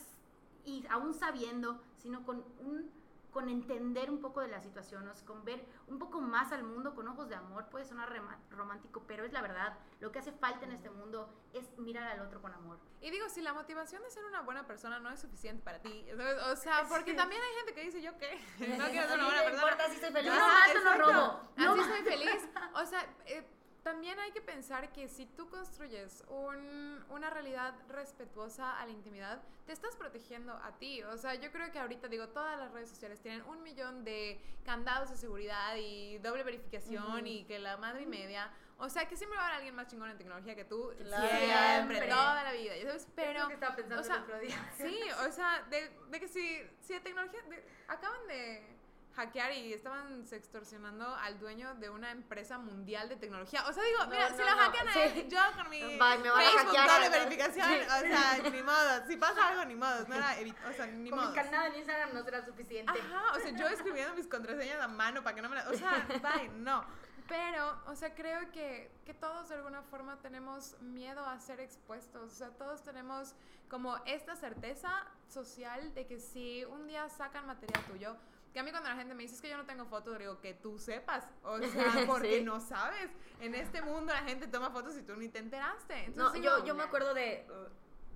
[0.64, 2.90] y aún sabiendo, sino con un
[3.31, 6.64] con entender un poco de la situación, o sea, con ver un poco más al
[6.64, 8.11] mundo con ojos de amor, puede sonar
[8.51, 12.21] romántico, pero es la verdad, lo que hace falta en este mundo es mirar al
[12.21, 12.79] otro con amor.
[13.01, 16.07] Y digo, si la motivación de ser una buena persona no es suficiente para ti,
[16.51, 18.38] o sea, porque también hay gente que dice, ¿yo qué?
[18.79, 19.73] No quiero ser una buena No persona.
[19.73, 20.33] importa si soy feliz.
[20.33, 21.41] Yo no mato, no robo.
[21.57, 22.49] No Así soy feliz.
[22.75, 23.47] O sea, eh,
[23.90, 29.40] también hay que pensar que si tú construyes un- una realidad respetuosa a la intimidad,
[29.64, 31.03] te estás protegiendo a ti.
[31.05, 34.38] O sea, yo creo que ahorita, digo, todas las redes sociales tienen un millón de
[34.66, 38.53] candados de seguridad y doble verificación y que la madre y media.
[38.77, 40.92] O sea, que siempre va a haber alguien más chingón en tecnología que tú.
[40.98, 42.09] Siempre, Siempre.
[42.09, 42.74] toda la vida.
[42.83, 43.09] ¿sabes?
[43.16, 43.40] Pero.
[43.40, 44.72] lo que estaba pensando o sea, el otro día.
[44.77, 47.40] Sí, o sea, de, de que si, si de tecnología.
[47.48, 48.78] de- acaban de
[49.18, 53.64] hackear y estaban extorsionando al dueño de una empresa mundial de tecnología.
[53.66, 55.00] O sea, digo, No, mira, no, si lo no, hackean a sí.
[55.00, 57.81] él, yo con mi Bye, me van a Facebook hackear, verificación, Sí.
[57.85, 59.07] o sea, ni modo.
[59.07, 60.07] Si pasa algo, ni modo.
[60.09, 60.37] No era
[60.68, 61.28] o sea, ni modo.
[61.28, 62.92] mi canal en Instagram no será suficiente.
[62.92, 65.68] Ajá, o sea, yo escribiendo mis contraseñas a mano para que no me la...
[65.68, 66.85] O sea, bye, no.
[67.26, 72.33] Pero, o sea, creo que, que todos de alguna forma tenemos miedo a ser expuestos.
[72.33, 73.35] O sea, todos tenemos
[73.68, 78.16] como esta certeza social de que si un día sacan material tuyo,
[78.52, 80.40] que a mí cuando la gente me dice es que yo no tengo fotos, digo
[80.40, 81.28] que tú sepas.
[81.42, 81.58] O
[82.02, 82.44] sea, porque Sí.
[82.44, 83.11] no sabes.
[83.40, 85.94] En este mundo la gente toma fotos y tú ni te enteraste.
[86.08, 87.46] No, Entonces, yo, digo, yo me acuerdo de,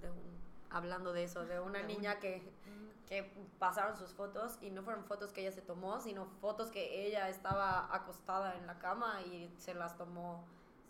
[0.01, 0.41] de un-
[0.71, 2.43] hablando de eso, de una De niña que,
[3.07, 7.07] que pasaron sus fotos y no fueron fotos que ella se tomó, sino fotos que
[7.07, 10.45] ella estaba acostada en la cama y se las tomó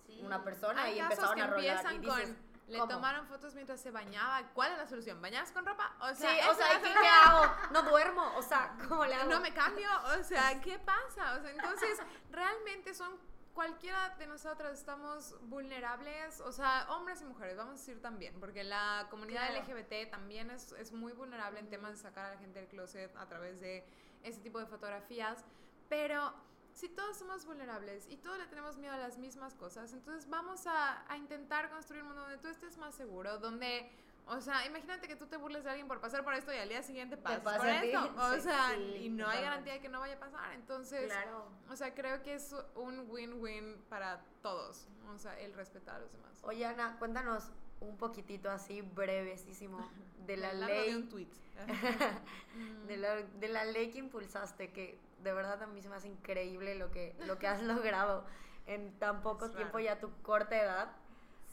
[0.06, 0.20] Sí.
[0.22, 1.58] una persona Hay y empezaron a rolar.
[1.64, 2.51] empiezan Y dices, con...
[2.68, 2.90] Le ¿cómo?
[2.92, 4.42] tomaron fotos mientras se bañaba.
[4.54, 5.20] ¿Cuál es la solución?
[5.20, 5.94] ¿Bañarse con ropa?
[6.00, 7.02] O Sí, sea, o esa sea, es la ¿qué, solución.
[7.02, 7.54] qué hago?
[7.72, 9.30] No duermo, o sea, ¿cómo le hago?
[9.30, 9.88] no me cambio,
[10.20, 11.34] o sea, ¿qué pasa?
[11.38, 11.98] O sea, entonces,
[12.30, 13.18] realmente son,
[13.52, 18.64] cualquiera de nosotras estamos vulnerables, o sea, hombres y mujeres, vamos a decir también, porque
[18.64, 19.64] la comunidad Claro.
[19.66, 23.14] LGBT también es, es muy vulnerable en temas de sacar a la gente del closet
[23.16, 23.84] a través de
[24.22, 25.44] ese tipo de fotografías,
[25.90, 26.32] pero
[26.72, 30.66] si todos somos vulnerables y todos le tenemos miedo a las mismas cosas, entonces vamos
[30.66, 33.90] a, a intentar construir un mundo donde tú estés más seguro, donde...
[34.24, 36.68] O sea, imagínate que tú te burles de alguien por pasar por esto y al
[36.68, 38.14] día siguiente pasas pasa por esto.
[38.16, 40.52] O Sí, sea, sí, y no hay garantía de que no vaya a pasar.
[40.52, 41.48] Entonces, Claro.
[41.68, 44.86] o sea, creo que es un win-win para todos.
[45.12, 46.30] O sea, el respetar a los demás.
[46.42, 49.90] Oye, Ana, cuéntanos un poquitito así, brevesísimo,
[50.24, 51.28] de la Largo de un ley, tweet.
[52.86, 56.08] de la, de la ley que impulsaste, que de verdad a mí se me hace
[56.08, 58.24] increíble lo que, lo que has logrado
[58.66, 59.84] en tan poco Es tiempo raro.
[59.84, 60.92] ya tu corta edad,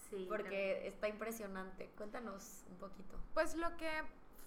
[0.09, 1.87] Sí, porque está impresionante.
[1.97, 3.15] Cuéntanos un poquito.
[3.35, 3.91] Pues lo que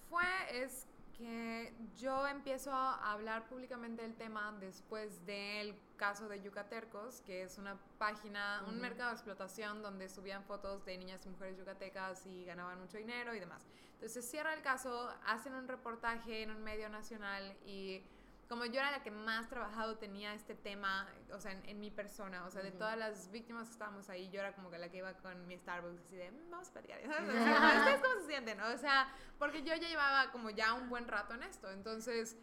[0.09, 0.85] fue es
[1.17, 7.57] que yo empiezo a hablar públicamente del tema después del caso de Yucatercos, que es
[7.57, 8.81] una página, un Ujú.
[8.81, 13.33] mercado de explotación donde subían fotos de niñas y mujeres yucatecas y ganaban mucho dinero
[13.33, 13.65] y demás.
[13.93, 18.03] Entonces cierra el caso, hacen un reportaje en un medio nacional y
[18.53, 21.89] como yo era la que más trabajado tenía este tema, o sea, en, en mi
[21.89, 22.77] persona, o sea, de Ujú.
[22.77, 25.57] todas las víctimas que estábamos ahí, yo era como que la que iba con mi
[25.57, 27.29] Starbucks así de, "Mm, vamos a platicar, ¿sabes?
[27.29, 28.61] O sea, ¿ustedes cómo se sienten?
[28.61, 29.07] O sea,
[29.39, 32.37] porque yo ya llevaba como ya un buen rato en esto, entonces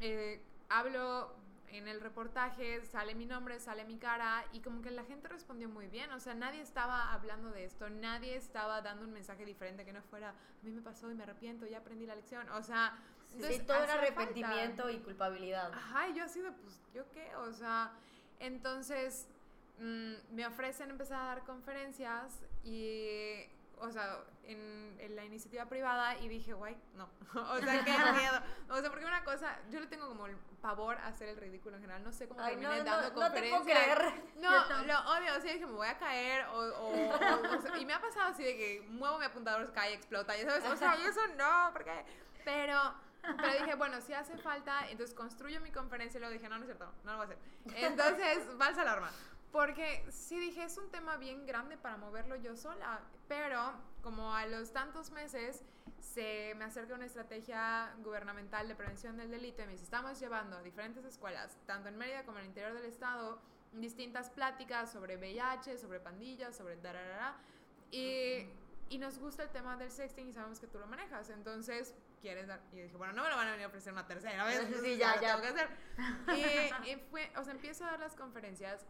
[0.00, 1.36] eh, hablo
[1.68, 5.68] en el reportaje, sale mi nombre, sale mi cara y como que la gente respondió
[5.68, 9.84] muy bien, o sea, nadie estaba hablando de esto, nadie estaba dando un mensaje diferente
[9.84, 12.62] que no fuera, a mí me pasó y me arrepiento, ya aprendí la lección, o
[12.62, 12.94] sea,
[13.34, 14.02] entonces, sí, todo era falta.
[14.06, 15.72] arrepentimiento y culpabilidad.
[15.72, 17.34] Ajá, y yo así de, pues, ¿yo qué?
[17.36, 17.92] O sea,
[18.40, 19.26] entonces
[19.78, 23.44] mm, me ofrecen empezar a dar conferencias y,
[23.78, 27.08] o sea, en, en la iniciativa privada y dije, guay, no.
[27.34, 27.90] o sea, qué
[28.20, 28.40] miedo.
[28.68, 31.76] O sea, porque una cosa, yo le tengo como el pavor a hacer el ridículo
[31.76, 32.04] en general.
[32.04, 33.98] No sé cómo Ay, terminé no, dando no te puedo conferencias.
[33.98, 34.24] creer.
[34.36, 34.50] No,
[34.84, 35.36] lo odio.
[35.36, 36.44] O sea, dije, me voy a caer.
[36.46, 39.72] O, o- o- o sea, y me ha pasado así de que muevo mi apuntador,
[39.72, 40.36] cae, explota.
[40.38, 42.04] Y sabes, o sea, y eso no, porque.
[42.44, 46.56] Pero pero dije, bueno, si hace falta, entonces construyo mi conferencia y luego dije, no,
[46.56, 47.38] no es cierto, no lo voy a hacer.
[47.76, 49.10] Entonces, falsa alarma.
[49.52, 54.46] Porque sí dije, es un tema bien grande para moverlo yo sola, pero como a
[54.46, 55.62] los tantos meses
[56.00, 60.56] se me acerca una estrategia gubernamental de prevención del delito y me dice, estamos llevando
[60.56, 63.40] a diferentes escuelas, tanto en Mérida como en el interior del estado,
[63.72, 67.36] distintas pláticas sobre VIH, sobre pandillas, sobre dararara,
[67.90, 68.46] y,
[68.92, 72.46] y nos gusta el tema del sexting y sabemos que tú lo manejas, entonces quieres
[72.46, 72.60] dar.
[72.72, 74.60] Y dije, bueno, no me lo van a venir a ofrecer una tercera vez.
[74.84, 75.40] Sí, ya, lo ya.
[75.40, 75.68] tengo que hacer.
[76.84, 78.84] Y, y fue, o sea, empiezo a dar las conferencias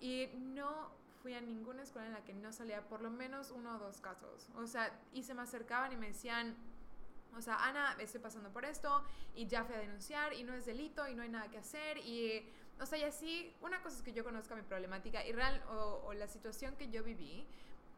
[0.00, 0.90] y no
[1.22, 4.00] fui a ninguna escuela en la que no salía por lo menos uno o dos
[4.00, 4.48] casos.
[4.56, 6.56] O sea, y se me acercaban y me decían,
[7.36, 9.04] o sea, Ana, estoy pasando por esto
[9.36, 11.98] y ya fui a denunciar y no es delito y no hay nada que hacer
[11.98, 12.44] y,
[12.80, 16.02] o sea, y así, una cosa es que yo conozca mi problemática y real o,
[16.06, 17.46] o la situación que yo viví,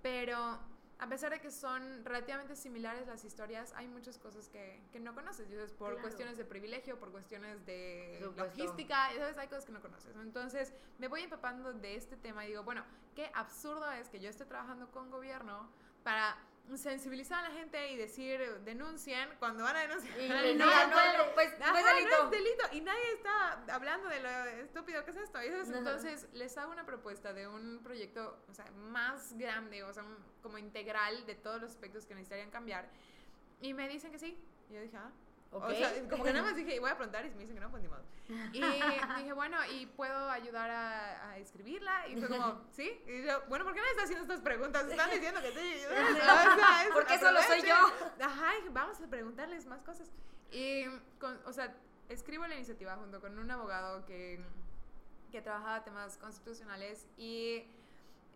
[0.03, 0.61] pero
[0.99, 5.15] a pesar de que son relativamente similares las historias, hay muchas cosas que, que no
[5.15, 5.73] conoces, ¿sabes?
[5.73, 6.03] por Claro.
[6.03, 8.45] cuestiones de privilegio, por cuestiones de supuesto.
[8.59, 9.37] logística, ¿sabes?
[9.37, 10.15] Hay cosas que no conoces.
[10.17, 12.83] Entonces, me voy empapando de este tema y digo, bueno,
[13.15, 15.69] qué absurdo es que yo esté trabajando con gobierno
[16.03, 16.37] para
[16.75, 20.19] sensibilizar a la gente y decir denuncien cuando van a denunciar.
[20.21, 20.65] Y No,
[21.35, 22.17] pues, no Ajá, es delito.
[22.19, 22.65] no es delito.
[22.73, 24.29] Y nadie está hablando de lo
[24.65, 25.43] estúpido que es esto.
[25.43, 25.79] Y entonces, Ajá.
[25.79, 30.17] entonces, les hago una propuesta de un proyecto, o sea, más grande, o sea, un-
[30.43, 32.89] como integral de todos los aspectos que necesitarían cambiar.
[33.61, 34.37] Y me dicen que sí.
[34.71, 35.11] Y yo dije, ah.
[35.59, 35.65] Ok.
[35.71, 37.71] O sea, como que nada más dije, voy a preguntar y me dicen que no,
[37.71, 38.03] pues ni modo.
[38.53, 38.61] Y
[39.19, 42.09] dije, bueno, ¿y puedo ayudar a, a escribirla?
[42.09, 42.91] Y fue como, ¿sí?
[43.07, 44.87] Y yo, bueno, ¿por qué nadie está haciendo estas preguntas?
[44.89, 45.83] Están diciendo que sí.
[45.87, 47.75] O sea, es- Porque solo soy yo.
[48.25, 50.11] Ajá, dije, vamos a preguntarles más cosas.
[50.51, 50.85] Y,
[51.19, 51.75] con- o sea,
[52.09, 54.41] escribo la iniciativa junto con un abogado que,
[55.33, 57.65] que trabajaba temas constitucionales y,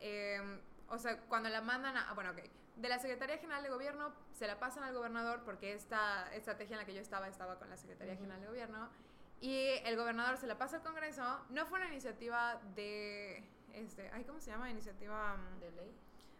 [0.01, 0.41] eh,
[0.89, 2.39] o sea, cuando la mandan a, bueno, ok,
[2.81, 6.81] de la Secretaría General de Gobierno se la pasan al gobernador porque esta estrategia en
[6.81, 8.17] la que yo estaba estaba con la Secretaría.
[8.17, 8.89] General de Gobierno
[9.41, 11.41] y el gobernador se la pasa al Congreso.
[11.51, 14.71] No fue una iniciativa de, este, ay, ¿cómo se llama?
[14.71, 15.37] Iniciativa...
[15.37, 15.95] mm, ¿De ley?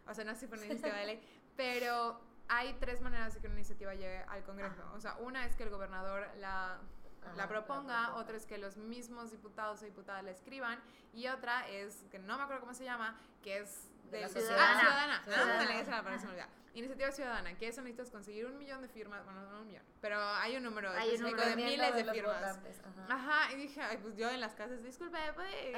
[0.07, 1.21] o sea, no sé si fue una iniciativa de ley,
[1.55, 4.83] pero hay tres maneras de que una iniciativa llegue al Congreso.
[4.95, 6.79] O sea, una es que el gobernador la,
[7.23, 8.15] Ajá, la proponga.
[8.15, 10.79] otra es que los mismos diputados o diputadas la escriban,
[11.13, 14.71] y otra es, que no me acuerdo cómo se llama, que es De la ciudadana.
[14.71, 15.23] Ah, ciudadana.
[15.23, 15.53] Ciudadana.
[15.61, 16.61] Ándale, esa la palabra se me.
[16.73, 20.17] Iniciativa ciudadana, que eso necesitas conseguir un millón de firmas, bueno, no un millón, pero
[20.17, 22.41] hay un número Hay un específico número de miles de, firmas.
[22.41, 23.05] ajá.
[23.09, 25.73] Ajá, y dije, ay, pues yo en las casas, disculpe, ¿puede?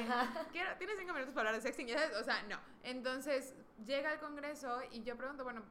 [0.52, 1.88] Quiero, ¿Tienes cinco minutos para hablar de sexting?
[2.19, 2.60] O sea, no.
[2.84, 5.63] Entonces, llega al Congreso y yo pregunto, bueno,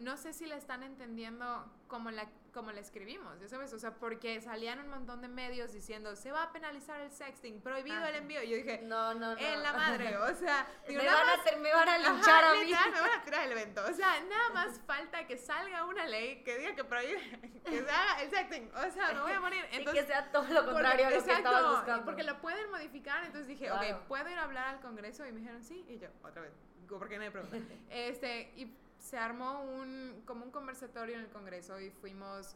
[0.00, 3.72] no sé si la están entendiendo como la, como la escribimos, ¿ya sabes?
[3.72, 7.60] O sea, porque salían un montón de medios diciendo, se va a penalizar el sexting,
[7.60, 8.10] prohibido Ajá.
[8.10, 8.42] el envío.
[8.42, 9.38] Y yo dije, No, no, no.
[9.40, 12.12] en la madre, o sea, digo, me, van a más- hacer, me van a Ajá,
[12.12, 12.72] linchar a mí.
[12.92, 13.82] me van a tirar el evento.
[13.88, 17.20] O sea, nada más falta que salga una ley que diga que prohíbe
[17.64, 18.70] que se haga el sexting.
[18.74, 19.64] O sea, me voy a morir.
[19.72, 22.04] Entonces, que sea todo lo contrario a lo que exacto, estabas buscando.
[22.04, 23.98] Porque lo pueden modificar, entonces dije, Claro.
[23.98, 25.26] ok, ¿puedo ir a hablar al Congreso?
[25.26, 27.56] Y me dijeron, sí, y yo, otra vez, digo, ¿por qué nadie pregunta?
[27.90, 28.66] este, y
[29.00, 32.54] se armó un, como un conversatorio en el Congreso y fuimos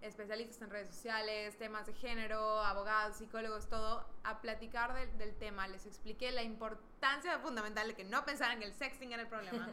[0.00, 5.66] especialistas en redes sociales, temas de género, abogados, psicólogos, todo, a platicar del, del tema.
[5.66, 9.68] Les expliqué la importancia fundamental de que no pensaran que el sexting era el problema.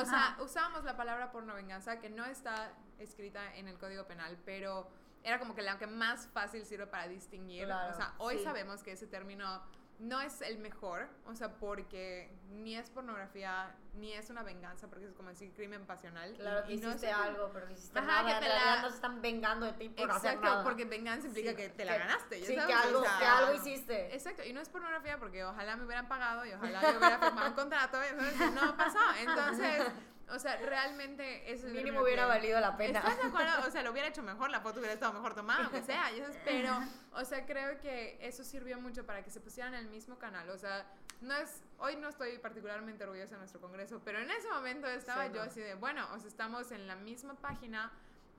[0.00, 4.38] O sea, usábamos la palabra porno venganza, que no está escrita en el Código Penal,
[4.44, 4.88] pero
[5.24, 7.64] era como que la que más fácil sirve para distinguir.
[7.64, 8.44] Claro, o sea, hoy sí.
[8.44, 9.62] sabemos que ese término
[9.98, 15.06] no es el mejor, o sea, porque ni es pornografía, ni es una venganza, porque
[15.06, 16.34] es como decir crimen pasional.
[16.34, 18.38] Claro que y no hiciste algo, pero que hiciste Ajá, nada.
[18.38, 20.64] que te la- no se están vengando de ti por hacer Exacto, nada.
[20.64, 22.40] porque venganza implica Sí, que te la que- ganaste.
[22.40, 22.66] ¿ya Sí, sabes?
[22.68, 24.14] que O algo, sea, que algo hiciste.
[24.14, 27.48] Exacto, y no es pornografía porque ojalá me hubieran pagado y ojalá yo hubiera firmado
[27.48, 28.98] un contrato, entonces no pasó.
[29.18, 29.86] Entonces,
[30.28, 32.98] o sea, realmente es Mínimo hubiera valido la pena.
[32.98, 33.66] ¿Estás de acuerdo?
[33.66, 36.36] O sea, lo hubiera hecho mejor, la foto hubiera estado mejor tomada, aunque sea, sabes,
[36.44, 36.72] pero,
[37.12, 40.50] o sea, creo que eso sirvió mucho para que se pusieran en el mismo canal,
[40.50, 40.84] o sea,
[41.20, 45.26] no es, hoy no estoy particularmente orgullosa de nuestro congreso, pero en ese momento estaba
[45.26, 45.50] Sí, yo no.
[45.50, 47.92] así de, bueno, o sea, estamos en la misma página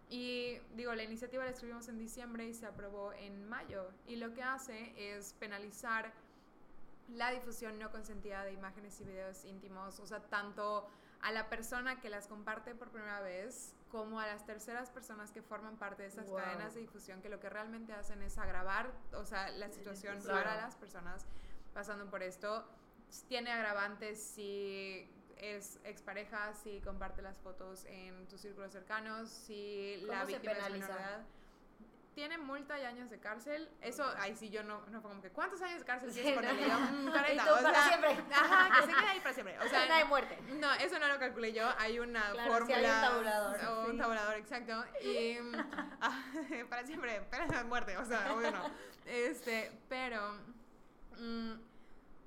[0.09, 4.33] y, digo, la iniciativa la escribimos en diciembre y se aprobó en mayo, y lo
[4.33, 6.11] que hace es penalizar
[7.09, 10.89] la difusión no consentida de imágenes y videos íntimos, o sea, tanto
[11.21, 15.41] a la persona que las comparte por primera vez como a las terceras personas que
[15.41, 16.37] forman parte de esas Wow.
[16.39, 20.39] cadenas de difusión que lo que realmente hacen es agravar, o sea, la situación Claro.
[20.43, 21.25] para las personas
[21.73, 22.65] pasando por esto.
[23.29, 30.21] Tiene agravantes si es expareja, si comparte las fotos en tus círculos cercanos, si la
[30.21, 30.99] ¿Cómo se víctima es menor de penaliza?
[31.09, 31.25] edad.
[32.17, 33.69] Tiene multa y años de cárcel.
[33.79, 36.43] Eso, ahí sí yo no, no fue como que, ¿cuántos años de cárcel tienes por
[36.43, 36.49] no.
[36.51, 36.79] delito?
[36.79, 37.31] Mm, 40.
[37.43, 38.09] Y tú o para sea, siempre.
[38.33, 39.59] Ajá, que se quede ahí para siempre.
[39.59, 40.37] O sea, Pena de muerte.
[40.59, 41.69] No, eso no lo calculé yo.
[41.77, 42.75] Hay una Claro, fórmula.
[42.75, 43.65] hay un tabulador.
[43.67, 44.83] O un tabulador, exacto.
[45.03, 45.37] Y
[46.01, 46.25] ah,
[46.71, 48.63] para siempre, pena de muerte, o sea, obvio no.
[49.05, 50.39] Este, pero.
[51.19, 51.51] mm,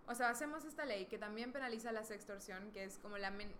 [0.06, 3.32] o sea, hacemos esta ley que también penaliza la sextorsión, que es como la.
[3.32, 3.52] men-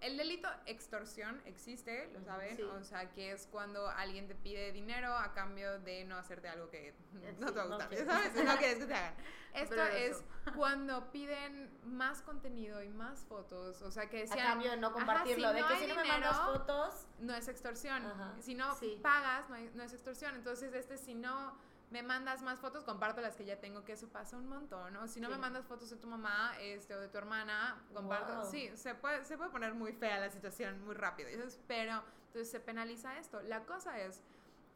[0.00, 2.62] el delito extorsión existe, lo saben, Sí.
[2.62, 6.68] o sea, que es cuando alguien te pide dinero a cambio de no hacerte algo
[6.70, 6.94] que
[7.40, 8.06] no sí, te va a no gustar, quieres.
[8.06, 8.44] ¿sabes?
[8.44, 9.14] No quieres que te hagan.
[9.54, 10.22] Esto es
[10.56, 14.46] cuando piden más contenido y más fotos, o sea, que A decían...
[14.48, 17.48] cambio de no "Ajá, compartirlo, de que hay si no me mandas fotos, no es
[17.48, 18.04] extorsión.
[18.04, 18.34] Ajá.
[18.40, 18.98] Si no Sí.
[19.02, 20.34] pagas, no, hay- no es extorsión.
[20.34, 21.56] Entonces, este, si no
[21.90, 25.06] me mandas más fotos, comparto las que ya tengo, que eso pasa un montón, ¿no?
[25.06, 25.34] Si no Sí.
[25.34, 28.34] me mandas fotos de tu mamá este, o de tu hermana, comparto.
[28.42, 28.50] Wow.
[28.50, 31.28] Sí, se puede, se puede poner muy fea la situación muy rápido.
[31.68, 33.40] Pero, entonces se penaliza esto.
[33.42, 34.20] La cosa es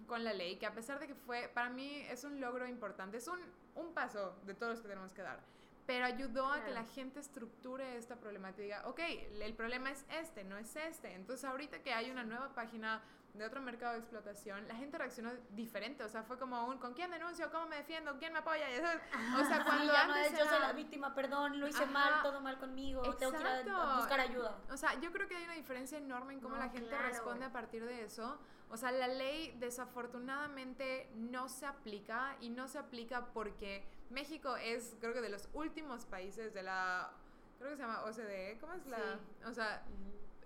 [0.06, 3.16] con la ley, que a pesar de que fue, para mí es un logro importante,
[3.18, 3.38] es un,
[3.74, 5.40] un paso de todos los que tenemos que dar,
[5.86, 9.00] pero ayudó a que la gente estructure esta problemática y diga, ok,
[9.40, 11.12] el problema es este, no es este.
[11.14, 13.02] Entonces ahorita que hay una nueva página
[13.34, 16.94] de otro mercado de explotación, la gente reaccionó diferente, o sea, fue como un, ¿con
[16.94, 17.50] quién denuncio?
[17.50, 18.18] ¿Cómo me defiendo?
[18.18, 18.66] ¿Quién me apoya?
[18.68, 21.84] O sea, sí, cuando no antes es yo soy era- la víctima, perdón, lo hice
[21.84, 21.92] Ajá.
[21.92, 23.96] mal, todo mal conmigo, tengo que ir a- a Exacto.
[23.96, 24.58] buscar ayuda.
[24.70, 27.06] O sea, yo creo que hay una diferencia enorme en cómo No, la gente claro.
[27.08, 28.38] responde a partir de eso.
[28.68, 34.96] O sea, la ley desafortunadamente no se aplica y no se aplica porque México es,
[35.00, 37.10] creo que de los últimos países de la,
[37.58, 38.96] creo que se llama OCDE, ¿cómo es la?
[38.98, 39.44] Sí.
[39.46, 39.82] O sea,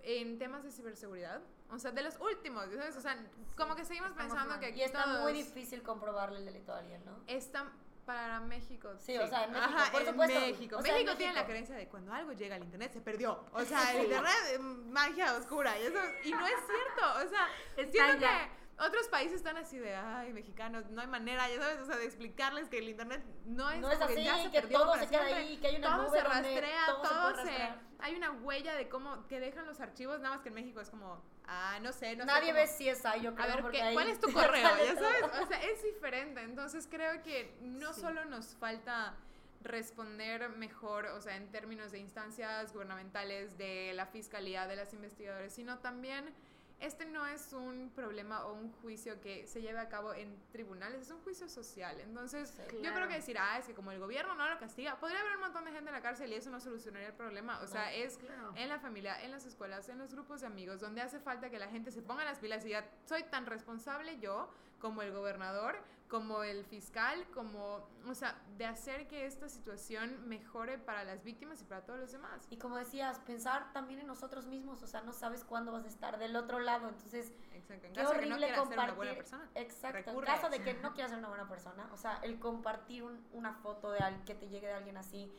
[0.03, 1.41] en temas de ciberseguridad.
[1.71, 2.95] O sea, de los últimos, ¿sabes?
[2.95, 3.17] O sea,
[3.57, 4.59] como que seguimos estamos pensando mal.
[4.59, 7.19] que aquí Y está muy difícil comprobarle el delito a alguien, ¿no?
[7.27, 7.71] están
[8.05, 8.93] para México.
[8.99, 10.39] Sí, o sea, en México, Ajá, por en supuesto.
[10.39, 10.77] México.
[10.77, 13.43] O sea, México en tiene la creencia de cuando algo llega al internet se perdió.
[13.51, 17.47] O sea, el internet eh, magia oscura y eso y no es cierto, o sea,
[17.75, 18.45] Está siento ya.
[18.45, 21.95] que otros países están así de, ay, mexicanos, no hay manera, ya sabes, o sea,
[21.97, 25.07] de explicarles que el internet no es, No es así, ya se que todo se
[25.07, 25.33] queda siempre.
[25.33, 28.89] ahí, que hay una todo nube se rastrea, todo se todo hay una huella de
[28.89, 32.15] cómo que dejan los archivos, nada más que en México es como, ah, no sé,
[32.15, 32.27] no sé.
[32.27, 34.61] Nadie ve si es ahí, yo creo, a ver, ¿qué- ¿cuál es tu correo?
[34.85, 36.41] Ya sabes, o sea, es diferente.
[36.43, 39.15] Entonces creo que no solo nos falta
[39.61, 45.53] responder mejor, o sea, en términos de instancias gubernamentales, de la fiscalía, de las investigadores,
[45.53, 46.31] sino también
[46.79, 51.01] este no es un problema o un juicio que se lleve a cabo en tribunales,
[51.01, 51.99] es un juicio social.
[52.01, 52.77] Entonces, Sí.
[52.83, 55.35] yo creo que decir, ah, es que como el gobierno no lo castiga, podría haber
[55.35, 57.59] un montón de gente en la cárcel y eso no solucionaría el problema.
[57.61, 58.53] O sea, No, es claro.
[58.55, 61.59] en la familia, en las escuelas, en los grupos de amigos, donde hace falta que
[61.59, 65.75] la gente se ponga las pilas y diga, soy tan responsable yo como el gobernador,
[66.09, 71.61] como el fiscal, como, o sea, de hacer que esta situación mejore para las víctimas
[71.61, 72.45] y para todos los demás.
[72.51, 75.87] Y como decías, pensar también en nosotros mismos, o sea, no sabes cuándo vas a
[75.87, 77.87] estar del otro lado, entonces Exacto.
[77.87, 78.85] En qué caso de que no horrible quieras ser compartir.
[78.89, 79.49] una buena persona.
[79.55, 82.39] Exacto, recurre en caso de que no quieras ser una buena persona, o sea, el
[82.39, 85.31] compartir un- una foto de alguien que te llegue de alguien así,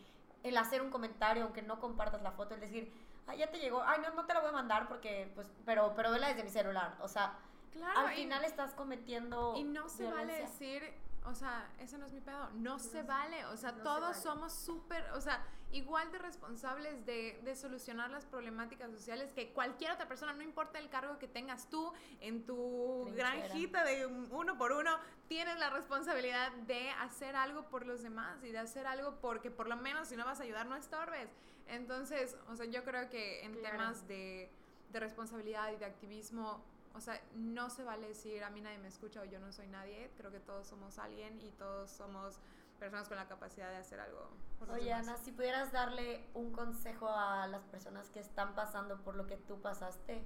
[0.42, 2.92] el hacer un comentario aunque no compartas la foto, el decir,
[3.28, 5.92] ay, ya te llegó, ay, no, no te la voy a mandar porque, pues, pero,
[5.94, 7.38] pero vela desde mi celular, o sea,
[7.76, 10.82] Claro, al y- final estás cometiendo Y no se vale decir,
[11.24, 12.50] o sea, ese no es mi pedo.
[12.54, 13.44] No, se vale.
[13.46, 14.14] O sea, no se todos vale.
[14.22, 19.90] somos súper, o sea, igual de responsables de, de solucionar las problemáticas sociales que cualquier
[19.90, 23.30] otra persona, no importa el cargo que tengas tú en tu Trinchera.
[23.34, 24.96] granjita de un- uno por uno,
[25.28, 29.68] tienes la responsabilidad de hacer algo por los demás y de hacer algo porque por
[29.68, 31.28] lo menos si no vas a ayudar, no estorbes.
[31.66, 33.76] Entonces, o sea, yo creo que en Claro.
[33.78, 34.48] temas de,
[34.92, 36.62] de responsabilidad y de activismo,
[36.96, 39.68] o sea, no se vale decir a mí nadie me escucha o yo no soy
[39.68, 40.10] nadie.
[40.16, 42.38] Creo que todos somos alguien y todos somos
[42.78, 44.30] personas con la capacidad de hacer algo.
[44.58, 45.08] Por Oye, demás.
[45.08, 49.36] Ana, si pudieras darle un consejo a las personas que están pasando por lo que
[49.36, 50.22] tú pasaste,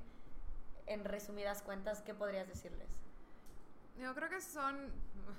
[0.86, 2.88] en resumidas cuentas, ¿qué podrías decirles?
[4.00, 4.90] Yo creo que son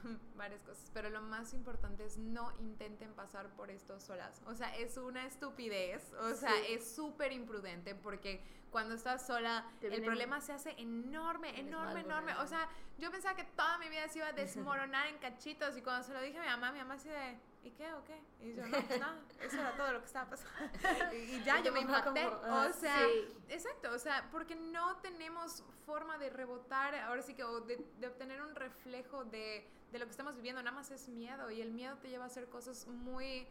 [0.36, 4.42] varias cosas, pero lo más importante es no intenten pasar por esto solas.
[4.46, 6.74] O sea, es una estupidez, o sea, Sí.
[6.74, 12.36] es súper imprudente porque cuando estás sola el problema se hace enorme, enorme, enorme.
[12.38, 14.32] O sea, yo pensaba que toda mi vida se iba a
[14.88, 17.38] desmoronar en cachitos y cuando se lo dije a mi mamá, mi mamá así de,
[17.64, 18.22] ¿y qué o qué?
[18.42, 20.52] Y yo, no, pues nada, eso era todo lo que estaba pasando.
[21.14, 22.24] y, y ya, Y yo me impacté.
[22.24, 23.36] como, ah, o sea, sí.
[23.50, 28.08] Exacto, o sea, porque no tenemos forma de rebotar, ahora sí que, o de, de
[28.08, 31.72] obtener un reflejo de, de lo que estamos viviendo, nada más es miedo y el
[31.72, 33.48] miedo te lleva a hacer cosas muy,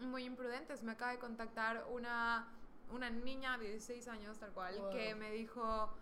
[0.00, 0.82] muy imprudentes.
[0.82, 2.48] Me acaba de contactar una,
[2.90, 4.90] una niña de 16 años, tal cual, Wow.
[4.90, 5.92] que me dijo,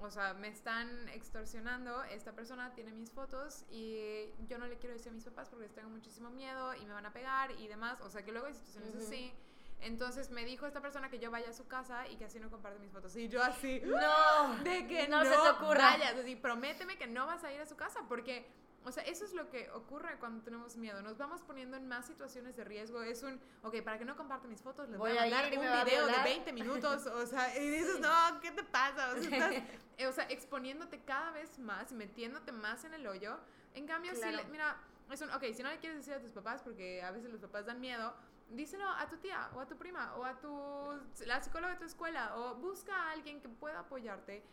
[0.00, 4.94] o sea, me están extorsionando, esta persona tiene mis fotos y yo no le quiero
[4.94, 7.68] decir a mis papás porque les tengo muchísimo miedo y me van a pegar y
[7.68, 9.04] demás, o sea, que luego hay situaciones Ujú.
[9.04, 9.32] así.
[9.80, 12.50] Entonces me dijo esta persona que yo vaya a su casa y que así no
[12.50, 13.14] comparte mis fotos.
[13.16, 15.90] Y yo así, No, de que no no, se te ocurra.
[15.90, 16.14] vayas.
[16.16, 18.46] Así, prométeme que no vas a ir a su casa porque,
[18.84, 21.00] o sea, eso es lo que ocurre cuando tenemos miedo.
[21.02, 23.02] Nos vamos poniendo en más situaciones de riesgo.
[23.02, 25.64] Es un, ok, para que no comparte mis fotos, les voy, Voy a mandar un
[25.66, 26.24] a video de violar.
[26.24, 27.06] 20 minutos.
[27.06, 29.12] O sea, y dices, no, ¿qué te pasa?
[29.12, 29.64] O sea, estás,
[29.98, 33.38] eh, o sea, exponiéndote cada vez más y metiéndote más en el hoyo.
[33.74, 34.36] En cambio, si Claro.
[34.36, 34.76] le- mira,
[35.10, 37.40] es un, ok, si no le quieres decir a tus papás, porque a veces los
[37.40, 38.14] papás dan miedo,
[38.50, 41.84] díselo a tu tía o a tu prima o a tu, la psicóloga de tu
[41.86, 44.44] escuela o busca a alguien que pueda apoyarte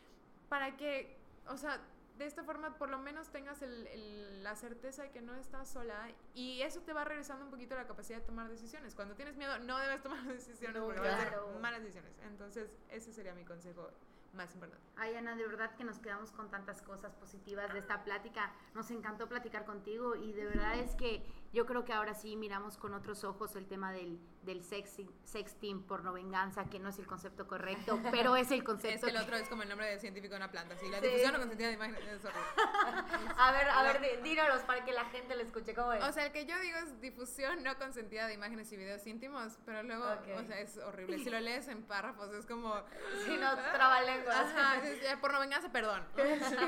[0.49, 1.17] para que,
[1.47, 1.79] o sea,
[2.21, 5.69] de esta forma por lo menos tengas el- el- la certeza de que no estás
[5.69, 8.95] sola y eso te va regresando un poquito la capacidad de tomar decisiones.
[8.95, 11.47] Cuando tienes miedo no debes tomar decisiones No, porque vas a claro.
[11.49, 12.13] hacer malas decisiones.
[12.23, 13.89] Entonces, ese sería mi consejo
[14.33, 14.85] más importante.
[14.95, 18.53] Ay, Ana, de verdad que nos quedamos con tantas cosas positivas de esta plática.
[18.73, 22.77] Nos encantó platicar contigo y de verdad es que yo creo que ahora sí miramos
[22.77, 27.05] con otros ojos el tema del, del sexy, sexting porno venganza, que no es el
[27.07, 29.05] concepto correcto, pero es el Es concepto.
[29.05, 30.75] que el otro es como el nombre de científico de una planta.
[30.77, 31.05] Sí, la Sí.
[31.07, 32.41] difusión no consentida de imágenes es horrible.
[33.37, 35.73] A ver, a ver, díganos para que la gente lo escuche.
[35.73, 36.03] ¿Cómo es?
[36.03, 39.57] O sea, el que yo digo es difusión no consentida de imágenes y videos íntimos,
[39.65, 40.27] pero luego, Ok.
[40.39, 41.17] o sea, es horrible.
[41.19, 42.75] Si lo lees en párrafos es como...
[43.25, 44.35] si no, trabalenguas.
[44.35, 46.03] Ajá, es, ya, por no venganza, perdón.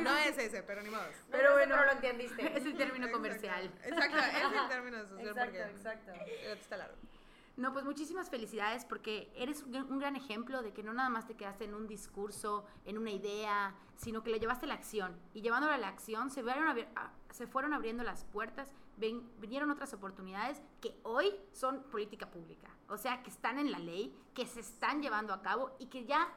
[0.02, 1.04] No es ese, pero ni modo.
[1.32, 2.58] Pero bueno, no lo entendiste.
[2.58, 3.66] es el término comercial.
[3.84, 6.12] Exacto, es el término social Exacto, porque exacto.
[6.62, 6.96] está largo.
[7.56, 11.36] No, pues muchísimas felicidades porque eres un gran- ejemplo de que no nada más te
[11.36, 15.16] quedaste en un discurso, en una idea, sino que le llevaste la acción.
[15.36, 19.30] Y llevándola a la acción se, fueron abri- a- se fueron abriendo las puertas, ven-
[19.40, 22.70] vinieron otras oportunidades que hoy son política pública.
[22.90, 26.06] O sea, que están en la ley, que se están llevando a cabo y que
[26.06, 26.28] ya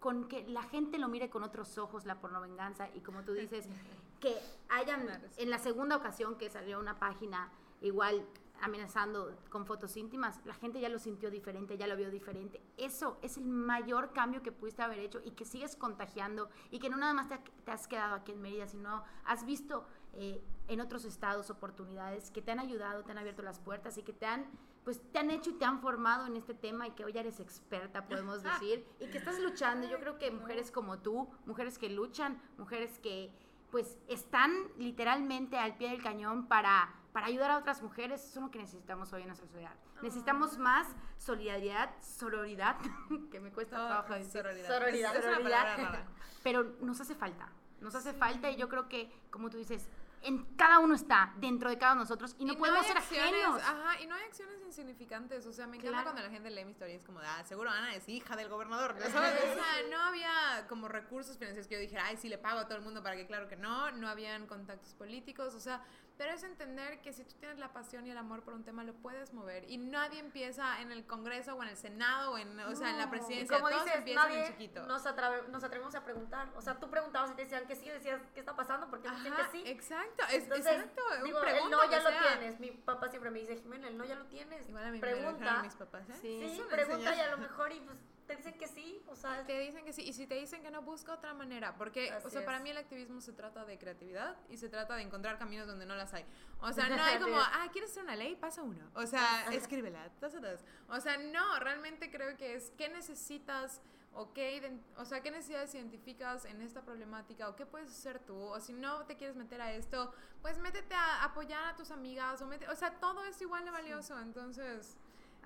[0.00, 3.68] con que la gente lo mire con otros ojos la pornovenganza y como tú dices,
[4.20, 4.34] que
[4.70, 5.06] hayan
[5.36, 7.50] en la segunda ocasión que salió una página
[7.82, 8.24] igual
[8.62, 12.62] amenazando con fotos íntimas, la gente ya lo sintió diferente, ya lo vio diferente.
[12.76, 16.88] Eso es el mayor cambio que pudiste haber hecho y que sigues contagiando y que
[16.88, 19.84] no nada más te, ha- te has quedado aquí en Mérida, sino has visto
[20.14, 24.02] eh, en otros estados oportunidades que te han ayudado, te han abierto las puertas y
[24.02, 24.46] que te han
[24.84, 27.20] pues te han hecho y te han formado en este tema y que hoy ya
[27.20, 29.86] eres experta, podemos decir, y que estás luchando.
[29.88, 33.32] Yo creo que mujeres como tú, mujeres que luchan, mujeres que
[33.70, 38.50] pues están literalmente al pie del cañón para, para ayudar a otras mujeres, son lo
[38.50, 39.74] que necesitamos hoy en nuestra sociedad.
[40.02, 40.86] Necesitamos más
[41.18, 42.76] solidaridad, sororidad,
[43.30, 44.66] que me cuesta trabajo decir, Sororidad.
[44.68, 45.16] Sororidad.
[45.16, 46.04] Es, es Sororidad.
[46.42, 47.48] pero nos hace falta,
[47.80, 49.88] nos hace falta y yo creo que, como tú dices,
[50.24, 52.86] en cada uno está dentro de cada uno de nosotros y no Y podemos hay
[52.88, 53.60] ser acciones, ajenos.
[53.60, 55.44] Ajá, y no hay acciones insignificantes.
[55.46, 56.12] O sea, me encanta Claro.
[56.12, 58.48] cuando la gente lee mi historia y es como, ah, seguro Ana es hija del
[58.48, 58.96] gobernador.
[59.00, 59.32] ¿ya ¿sabes?
[59.42, 62.66] O sea, no había como recursos financieros que yo dijera, ay, sí le pago a
[62.66, 63.90] todo el mundo para que, claro que no.
[63.90, 65.56] No habían contactos políticos.
[65.56, 65.82] O sea,
[66.22, 68.84] pero es entender que si tú tienes la pasión y el amor por un tema,
[68.84, 69.68] lo puedes mover.
[69.68, 72.98] Y nadie empieza en el Congreso o en el Senado o en, o sea, en
[72.98, 73.08] la No.
[73.14, 73.56] Y presidencia.
[73.56, 74.86] como Todos dices, empiezan en nadie chiquito.
[74.86, 76.48] nos, atreve- nos atrevemos a preguntar.
[76.54, 78.88] O sea, tú preguntabas y te decían que sí, decías, ¿qué está pasando?
[78.88, 79.62] Porque te dicen que sí.
[79.66, 81.02] exacto, es, Entonces, exacto.
[81.24, 82.38] digo, el pregunta no ya lo sea.
[82.38, 82.60] tienes.
[82.60, 84.68] Mi papá siempre me dice, Jimena, el no ya lo tienes.
[84.68, 85.32] Igual a mí me pregunta.
[85.38, 86.14] dijeron mis papás, ¿eh?
[86.20, 86.52] Sí.
[86.54, 89.02] Sí, pregunta y a lo mejor y pues te dicen que sí.
[89.08, 91.74] O sea, Te dicen que sí, y si te dicen que no, busca otra manera.
[91.76, 95.02] Porque, o sea, para mí el activismo se trata de creatividad y se trata de
[95.02, 96.24] encontrar caminos donde no las hay.
[96.60, 98.36] O sea, no hay como, ah, ¿quieres hacer una ley?
[98.36, 98.90] Pasa uno.
[98.94, 100.60] O sea, escríbela, pasa dos.
[100.88, 103.80] O sea, no, realmente creo que es qué necesitas
[104.14, 108.36] o qué, o sea, qué necesidades identificas en esta problemática o qué puedes hacer tú.
[108.36, 110.12] O si no te quieres meter a esto,
[110.42, 113.70] pues métete a apoyar a tus amigas o mete, o sea, todo es igual de
[113.70, 114.18] valioso.
[114.20, 114.96] Entonces,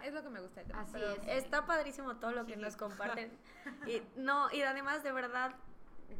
[0.03, 0.83] es lo que me gusta del tema.
[0.83, 1.45] Así Pero- es.
[1.45, 2.61] está padrísimo todo lo que Sí.
[2.61, 3.37] nos comparten.
[3.87, 5.55] Y no, y además de verdad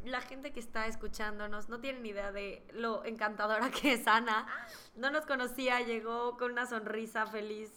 [0.03, 4.45] la gente que está escuchándonos no tiene ni idea de lo encantadora que es Ana.
[4.95, 7.71] No nos conocía, llegó con una sonrisa feliz.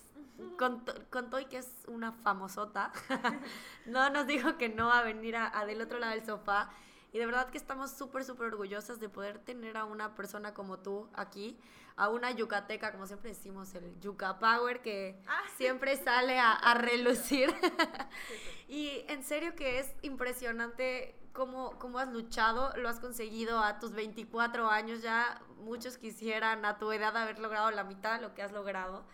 [0.58, 2.92] Contó, contó y que es una famosota.
[3.86, 6.70] no nos dijo que no a venir a, a del otro lado del sofá.
[7.12, 10.78] Y de verdad que estamos súper, súper orgullosas de poder tener a una persona como
[10.78, 11.58] tú aquí,
[11.96, 15.20] a una yucateca, como siempre decimos, el Yuca Power, que
[15.56, 17.52] siempre sale a, a relucir.
[18.68, 23.92] y en serio que es impresionante cómo, cómo has luchado, lo has conseguido a tus
[23.92, 28.42] 24 años, ya muchos quisieran a tu edad haber logrado la mitad de lo que
[28.42, 29.04] has logrado.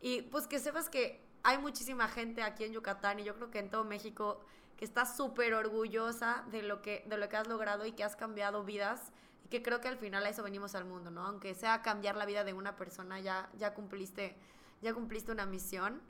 [0.00, 3.58] Y pues que sepas que hay muchísima gente aquí en Yucatán y yo creo que
[3.58, 4.44] en todo México
[4.76, 8.16] que está súper orgullosa de lo, que, de lo que has logrado y que has
[8.16, 9.12] cambiado vidas
[9.44, 11.24] y que creo que al final a eso venimos al mundo, ¿no?
[11.24, 14.36] Aunque sea cambiar la vida de una persona, ya, ya, cumpliste,
[14.82, 16.02] ya cumpliste una misión.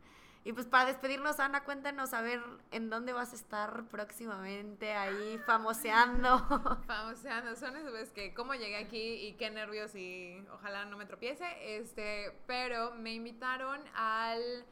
[0.42, 2.40] Y pues para despedirnos, Ana, cuéntanos a ver
[2.70, 6.38] en dónde vas a estar próximamente ahí famoseando.
[6.86, 11.04] Famoseando, son esas veces que cómo llegué aquí y qué nervios y ojalá no me
[11.04, 11.44] tropiece,
[11.78, 14.64] este, pero me invitaron al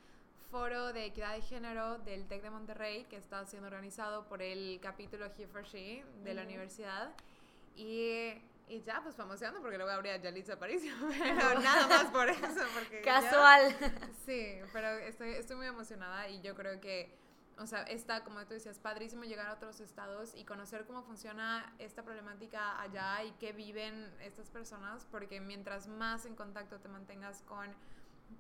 [0.51, 4.79] foro de equidad de género del TEC de Monterrey que está siendo organizado por el
[4.81, 7.13] capítulo He for She de la universidad
[7.77, 8.33] y
[8.67, 10.95] Y ya, pues famoseando porque luego habría Yalitza Aparicio.
[11.19, 12.63] Pero nada más por eso.
[12.73, 13.77] Porque ya- Casual.
[14.25, 17.15] Sí, pero estoy, estoy muy emocionada y yo creo que,
[17.59, 21.75] o sea, está, como tú decías, padrísimo llegar a otros estados y conocer cómo funciona
[21.79, 27.43] esta problemática allá y qué viven estas personas, porque mientras más en contacto te mantengas
[27.43, 27.69] con,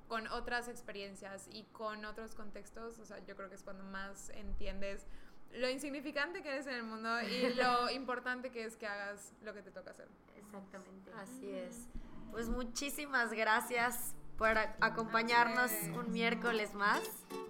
[0.08, 4.30] con otras experiencias y con otros contextos, o sea, yo creo que es cuando más
[4.30, 5.06] entiendes
[5.52, 9.54] lo insignificante que eres en el mundo y lo importante que es que hagas lo
[9.54, 10.08] que te toca hacer.
[10.36, 11.10] Exactamente.
[11.16, 11.88] Así es.
[12.32, 17.02] Pues muchísimas gracias por acompañarnos un miércoles más.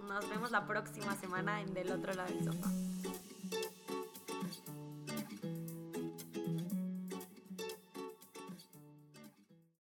[0.07, 2.69] Nos vemos la próxima semana en Del otro lado del sofá.